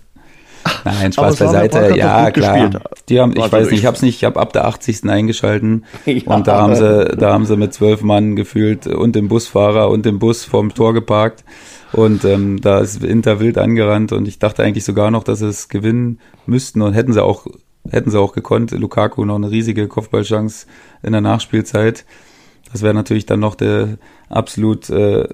[0.85, 1.97] Nein, Spaß beiseite.
[1.97, 2.69] Ja, klar.
[2.69, 2.85] Gespielt.
[3.09, 5.09] Die haben, ich also weiß nicht, ich hab's nicht, ich habe ab der 80.
[5.09, 6.35] eingeschalten ja.
[6.35, 10.07] und da haben sie, da haben sie mit zwölf Mann gefühlt und dem Busfahrer und
[10.07, 11.45] dem Bus vorm Tor geparkt
[11.93, 15.49] und ähm, da ist Inter wild angerannt und ich dachte eigentlich sogar noch, dass sie
[15.49, 17.47] es gewinnen müssten und hätten sie auch,
[17.91, 18.71] hätten sie auch gekonnt.
[18.71, 20.67] Lukaku noch eine riesige Kopfballchance
[21.03, 22.05] in der Nachspielzeit.
[22.73, 25.29] Das wäre natürlich dann noch der absolut äh,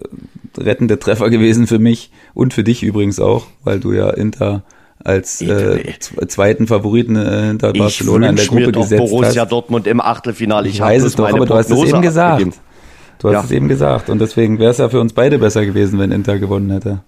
[0.56, 4.62] rettende Treffer gewesen für mich und für dich übrigens auch, weil du ja Inter
[5.04, 5.80] als äh,
[6.26, 9.52] zweiten Favoriten äh, hinter Barcelona in der Gruppe gesetzt Borussia hast.
[9.52, 10.68] Dortmund im Achtelfinale.
[10.68, 12.32] Ich, ich weiß es doch, aber du hast es eben gesagt.
[12.32, 12.56] Abgegeben.
[13.20, 13.44] Du hast ja.
[13.44, 14.10] es eben gesagt.
[14.10, 17.00] Und deswegen wäre es ja für uns beide besser gewesen, wenn Inter gewonnen hätte.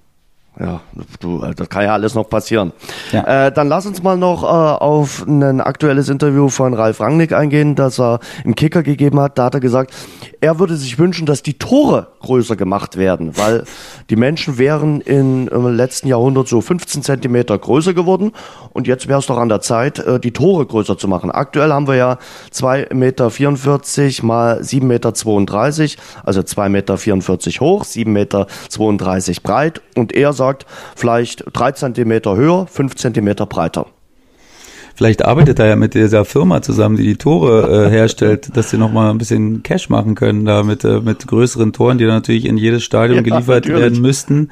[0.59, 0.81] Ja,
[1.21, 2.73] du, das kann ja alles noch passieren.
[3.13, 3.47] Ja.
[3.47, 7.77] Äh, dann lass uns mal noch äh, auf ein aktuelles Interview von Ralf Rangnick eingehen,
[7.77, 9.39] das er im Kicker gegeben hat.
[9.39, 9.95] Da hat er gesagt,
[10.41, 13.65] er würde sich wünschen, dass die Tore größer gemacht werden, weil
[14.11, 18.33] die Menschen wären in, im letzten Jahrhundert so 15 Zentimeter größer geworden
[18.73, 21.31] und jetzt wäre es doch an der Zeit, äh, die Tore größer zu machen.
[21.31, 22.19] Aktuell haben wir ja
[22.53, 25.13] 2,44 Meter mal 7,32 Meter,
[26.25, 28.47] also 2,44 Meter hoch, 7,32 Meter
[29.43, 30.67] breit und er sagt,
[30.97, 33.87] vielleicht drei Zentimeter höher, fünf Zentimeter breiter.
[34.95, 38.79] Vielleicht arbeitet er ja mit dieser Firma zusammen, die die Tore äh, herstellt, dass sie
[38.79, 42.45] nochmal ein bisschen Cash machen können, da mit, äh, mit größeren Toren, die dann natürlich
[42.45, 43.81] in jedes Stadion ja, geliefert natürlich.
[43.81, 44.51] werden müssten.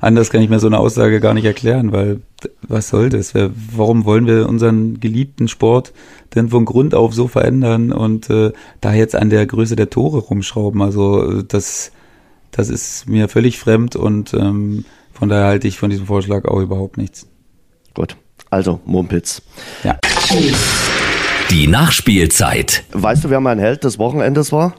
[0.00, 2.20] Anders kann ich mir so eine Aussage gar nicht erklären, weil
[2.62, 3.34] was soll das?
[3.34, 5.92] Warum wollen wir unseren geliebten Sport
[6.34, 10.18] denn von Grund auf so verändern und äh, da jetzt an der Größe der Tore
[10.18, 10.82] rumschrauben?
[10.82, 11.90] Also das,
[12.52, 16.60] das ist mir völlig fremd und ähm, von daher halte ich von diesem Vorschlag auch
[16.60, 17.26] überhaupt nichts.
[17.94, 18.16] Gut,
[18.50, 19.42] also Mumpitz.
[19.84, 19.98] Ja.
[21.50, 22.84] Die Nachspielzeit.
[22.92, 24.74] Weißt du, wer mein Held des Wochenendes war?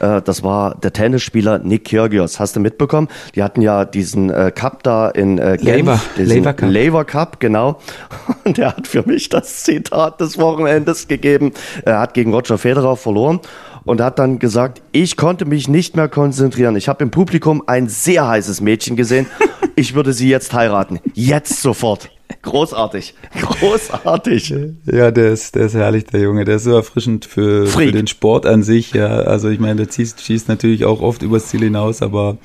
[0.00, 2.40] Äh, das war der Tennisspieler Nick Kyrgios.
[2.40, 3.08] Hast du mitbekommen?
[3.34, 5.86] Die hatten ja diesen äh, Cup da in äh, Genf.
[5.86, 6.70] Labour, Labour Cup.
[6.70, 7.78] Labour Cup, genau.
[8.44, 11.52] Und er hat für mich das Zitat des Wochenendes gegeben.
[11.84, 13.40] Er hat gegen Roger Federer verloren
[13.84, 16.76] und hat dann gesagt, ich konnte mich nicht mehr konzentrieren.
[16.76, 19.26] Ich habe im Publikum ein sehr heißes Mädchen gesehen.
[19.76, 21.00] Ich würde sie jetzt heiraten.
[21.14, 22.10] Jetzt sofort.
[22.42, 23.14] Großartig.
[23.40, 24.54] Großartig.
[24.86, 26.44] Ja, der ist, der ist herrlich, der Junge.
[26.44, 28.92] Der ist so erfrischend für, für den Sport an sich.
[28.92, 32.38] Ja, also ich meine, der schießt, schießt natürlich auch oft übers Ziel hinaus, aber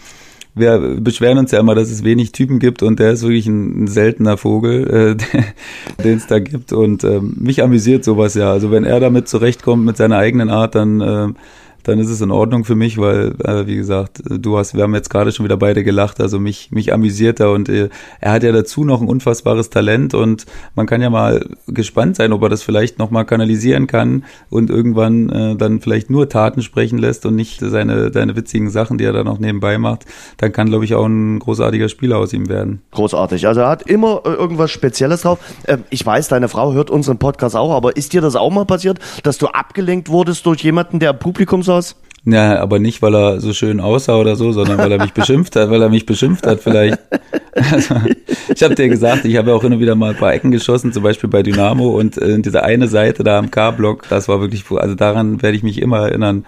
[0.53, 3.83] wir beschweren uns ja immer, dass es wenig Typen gibt und der ist wirklich ein,
[3.83, 6.73] ein seltener Vogel, äh, den es da gibt.
[6.73, 8.51] Und äh, mich amüsiert sowas ja.
[8.51, 11.27] Also wenn er damit zurechtkommt mit seiner eigenen Art, dann äh,
[11.85, 14.95] dann ist es in Ordnung für mich, weil, äh, wie gesagt, du hast, wir haben
[14.95, 18.43] jetzt gerade schon wieder beide gelacht, also mich, mich amüsiert er und äh, er hat
[18.43, 22.49] ja dazu noch ein unfassbares Talent und man kann ja mal gespannt sein, ob er
[22.49, 27.35] das vielleicht nochmal kanalisieren kann und irgendwann äh, dann vielleicht nur Taten sprechen lässt und
[27.35, 30.05] nicht seine, seine witzigen Sachen, die er da noch nebenbei macht.
[30.37, 32.81] Dann kann, glaube ich, auch ein großartiger Spieler aus ihm werden.
[32.91, 33.47] Großartig.
[33.47, 35.37] Also er hat immer äh, irgendwas Spezielles drauf.
[35.67, 38.65] Ähm, ich weiß, deine Frau hört unseren Podcast auch, aber ist dir das auch mal
[38.65, 41.74] passiert, dass du abgelenkt wurdest durch jemanden, der Publikum saß?
[41.75, 41.95] Aus?
[42.27, 45.55] Ja, aber nicht, weil er so schön aussah oder so, sondern weil er mich beschimpft
[45.55, 46.97] hat, weil er mich beschimpft hat vielleicht.
[47.57, 47.95] Also,
[48.53, 50.91] ich habe dir gesagt, ich habe ja auch immer wieder mal ein paar Ecken geschossen,
[50.91, 54.69] zum Beispiel bei Dynamo und äh, diese eine Seite da am K-Block, das war wirklich,
[54.71, 56.45] also daran werde ich mich immer erinnern.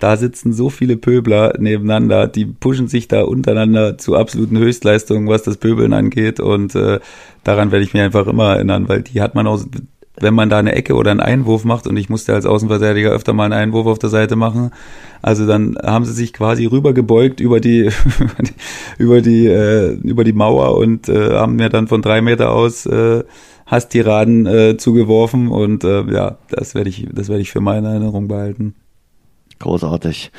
[0.00, 5.44] Da sitzen so viele Pöbler nebeneinander, die pushen sich da untereinander zu absoluten Höchstleistungen, was
[5.44, 7.00] das Pöbeln angeht und äh,
[7.42, 9.62] daran werde ich mich einfach immer erinnern, weil die hat man auch
[10.20, 13.32] wenn man da eine Ecke oder einen Einwurf macht und ich musste als Außenverteidiger öfter
[13.32, 14.70] mal einen Einwurf auf der Seite machen,
[15.22, 17.90] also dann haben sie sich quasi rübergebeugt über die
[18.98, 22.86] über die äh, über die Mauer und äh, haben mir dann von drei Meter aus
[22.86, 23.24] äh,
[23.66, 28.28] Hasstiraden äh, zugeworfen und äh, ja, das werde ich das werde ich für meine Erinnerung
[28.28, 28.74] behalten.
[29.58, 30.32] Großartig.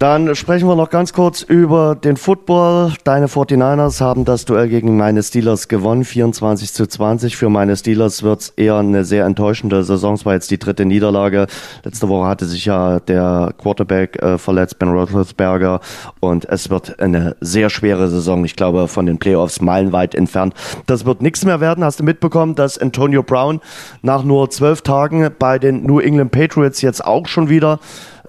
[0.00, 2.94] Dann sprechen wir noch ganz kurz über den Football.
[3.04, 7.36] Deine 49ers haben das Duell gegen meine Steelers gewonnen, 24 zu 20.
[7.36, 10.14] Für meine Steelers wird's eher eine sehr enttäuschende Saison.
[10.14, 11.48] Es war jetzt die dritte Niederlage.
[11.84, 15.80] Letzte Woche hatte sich ja der Quarterback äh, verletzt, Ben Roethlisberger.
[16.20, 18.42] Und es wird eine sehr schwere Saison.
[18.46, 20.54] Ich glaube, von den Playoffs meilenweit entfernt.
[20.86, 21.84] Das wird nichts mehr werden.
[21.84, 23.60] Hast du mitbekommen, dass Antonio Brown
[24.00, 27.80] nach nur zwölf Tagen bei den New England Patriots jetzt auch schon wieder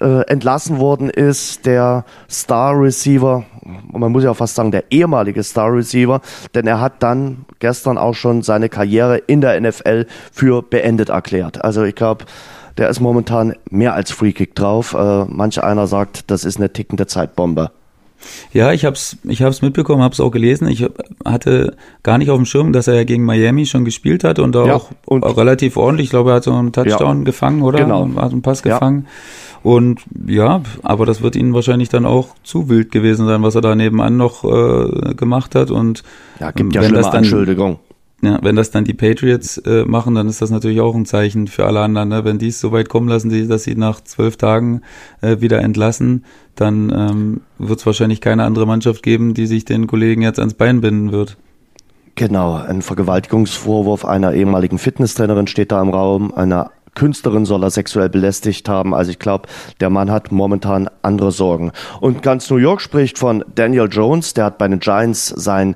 [0.02, 3.45] äh, entlassen worden ist, der Star Receiver,
[3.91, 6.22] man muss ja fast sagen, der ehemalige Star Receiver,
[6.56, 11.64] denn er hat dann gestern auch schon seine Karriere in der NFL für beendet erklärt.
[11.64, 12.26] Also ich glaube,
[12.78, 14.93] der ist momentan mehr als Freekick drauf.
[14.93, 17.72] Äh, manch einer sagt, das ist eine tickende Zeitbombe.
[18.54, 20.68] Ja, ich hab's, ich hab's mitbekommen, hab's auch gelesen.
[20.68, 20.86] Ich
[21.26, 24.56] hatte gar nicht auf dem Schirm, dass er ja gegen Miami schon gespielt hat und
[24.56, 26.06] auch, ja, und relativ ordentlich.
[26.06, 27.80] Ich glaube, er hat so einen Touchdown ja, gefangen, oder?
[27.80, 28.08] Genau.
[28.16, 29.08] Hat einen Pass gefangen.
[29.64, 33.62] Und ja, aber das wird ihnen wahrscheinlich dann auch zu wild gewesen sein, was er
[33.62, 35.70] da nebenan noch äh, gemacht hat.
[35.70, 36.03] Und
[36.39, 37.80] ja, gibt ja schlimme dann, Anschuldigung.
[38.24, 41.47] ja, wenn das dann die Patriots äh, machen, dann ist das natürlich auch ein Zeichen
[41.47, 42.09] für alle anderen.
[42.09, 42.26] Ne?
[42.26, 44.82] Wenn die es so weit kommen lassen, dass sie nach zwölf Tagen
[45.22, 49.86] äh, wieder entlassen, dann ähm, wird es wahrscheinlich keine andere Mannschaft geben, die sich den
[49.86, 51.38] Kollegen jetzt ans Bein binden wird.
[52.16, 58.10] Genau, ein Vergewaltigungsvorwurf einer ehemaligen Fitnesstrainerin steht da im Raum, einer Künstlerin soll er sexuell
[58.10, 58.94] belästigt haben.
[58.94, 59.48] Also ich glaube,
[59.80, 61.72] der Mann hat momentan andere Sorgen.
[62.00, 65.76] Und ganz New York spricht von Daniel Jones, der hat bei den Giants sein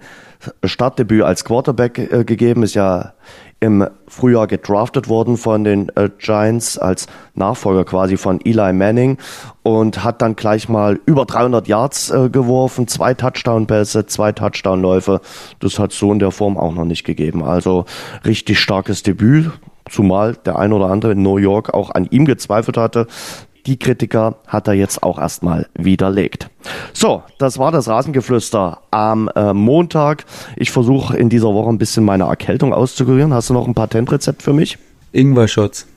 [0.63, 3.13] Startdebüt als Quarterback äh, gegeben, ist ja
[3.61, 9.17] im Frühjahr gedraftet worden von den äh, Giants als Nachfolger quasi von Eli Manning
[9.63, 15.21] und hat dann gleich mal über 300 Yards äh, geworfen, zwei Touchdown-Pässe, zwei Touchdown-Läufe.
[15.59, 17.43] Das hat so in der Form auch noch nicht gegeben.
[17.43, 17.85] Also
[18.25, 19.51] richtig starkes Debüt
[19.89, 23.07] zumal der ein oder andere in New York auch an ihm gezweifelt hatte.
[23.65, 26.49] Die Kritiker hat er jetzt auch erstmal widerlegt.
[26.93, 30.25] So, das war das Rasengeflüster am äh, Montag.
[30.55, 33.33] Ich versuche in dieser Woche ein bisschen meine Erkältung auszukurieren.
[33.33, 34.77] Hast du noch ein Patentrezept für mich?
[35.13, 35.87] Ingwer-Shots.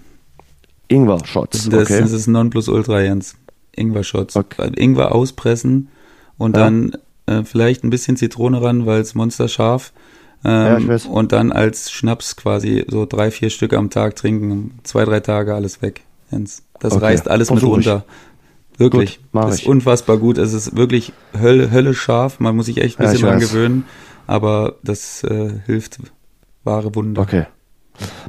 [0.89, 1.76] Ingwer-Shots, okay.
[1.76, 3.36] Das, das ist Nonplusultra, Jens.
[3.76, 4.36] Ingwer-Shots.
[4.36, 4.70] Okay.
[4.76, 5.89] Ingwer auspressen
[6.39, 6.64] und ja.
[6.64, 9.93] dann äh, vielleicht ein bisschen Zitrone ran, weil es monsterscharf.
[10.45, 14.78] Ähm, ja, und dann als Schnaps quasi so drei, vier Stück am Tag trinken.
[14.84, 16.62] Zwei, drei Tage alles weg, Jens.
[16.78, 17.07] Das okay.
[17.07, 18.05] reißt alles Versuch mit runter.
[18.07, 18.80] Ich.
[18.80, 19.20] Wirklich.
[19.32, 19.68] Gut, das ist ich.
[19.68, 20.39] unfassbar gut.
[20.39, 22.39] Es ist wirklich Hölle, Hölle scharf.
[22.39, 23.84] Man muss sich echt ein bisschen ja, dran gewöhnen.
[24.28, 25.99] Aber das äh, hilft
[26.62, 27.22] wahre Wunder.
[27.22, 27.47] Okay.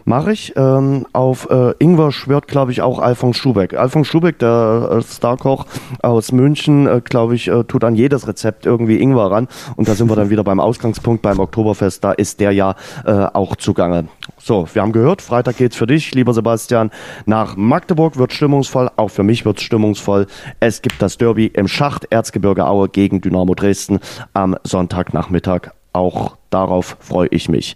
[0.05, 0.53] Mache ich.
[0.55, 3.74] Ähm, auf äh, Ingwer schwört, glaube ich, auch Alfons Schubeck.
[3.74, 5.65] Alfons Schubeck, der äh, Starkoch
[6.01, 9.47] aus München, äh, glaube ich, äh, tut an jedes Rezept irgendwie Ingwer ran.
[9.76, 12.03] Und da sind wir dann wieder beim Ausgangspunkt, beim Oktoberfest.
[12.03, 14.07] Da ist der ja äh, auch zugange.
[14.38, 16.91] So, wir haben gehört, Freitag geht's für dich, lieber Sebastian,
[17.26, 18.17] nach Magdeburg.
[18.17, 20.28] Wird stimmungsvoll, auch für mich wird's stimmungsvoll.
[20.59, 23.99] Es gibt das Derby im Schacht Erzgebirge Aue gegen Dynamo Dresden
[24.34, 27.76] am Sonntagnachmittag auch darauf freue ich mich.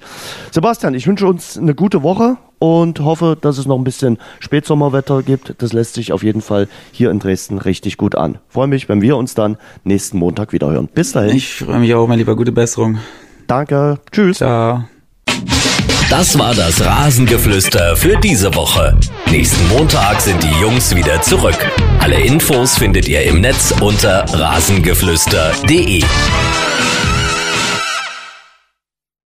[0.51, 5.21] Sebastian, ich wünsche uns eine gute Woche und hoffe, dass es noch ein bisschen Spätsommerwetter
[5.23, 5.55] gibt.
[5.57, 8.39] Das lässt sich auf jeden Fall hier in Dresden richtig gut an.
[8.47, 10.87] Freue mich, wenn wir uns dann nächsten Montag wieder hören.
[10.87, 11.35] Bis dahin.
[11.35, 12.35] Ich freue mich auch, mein lieber.
[12.35, 12.99] Gute Besserung.
[13.47, 13.99] Danke.
[14.11, 14.37] Tschüss.
[14.37, 14.85] Ciao.
[16.09, 18.97] Das war das Rasengeflüster für diese Woche.
[19.31, 21.57] Nächsten Montag sind die Jungs wieder zurück.
[21.99, 26.03] Alle Infos findet ihr im Netz unter rasengeflüster.de.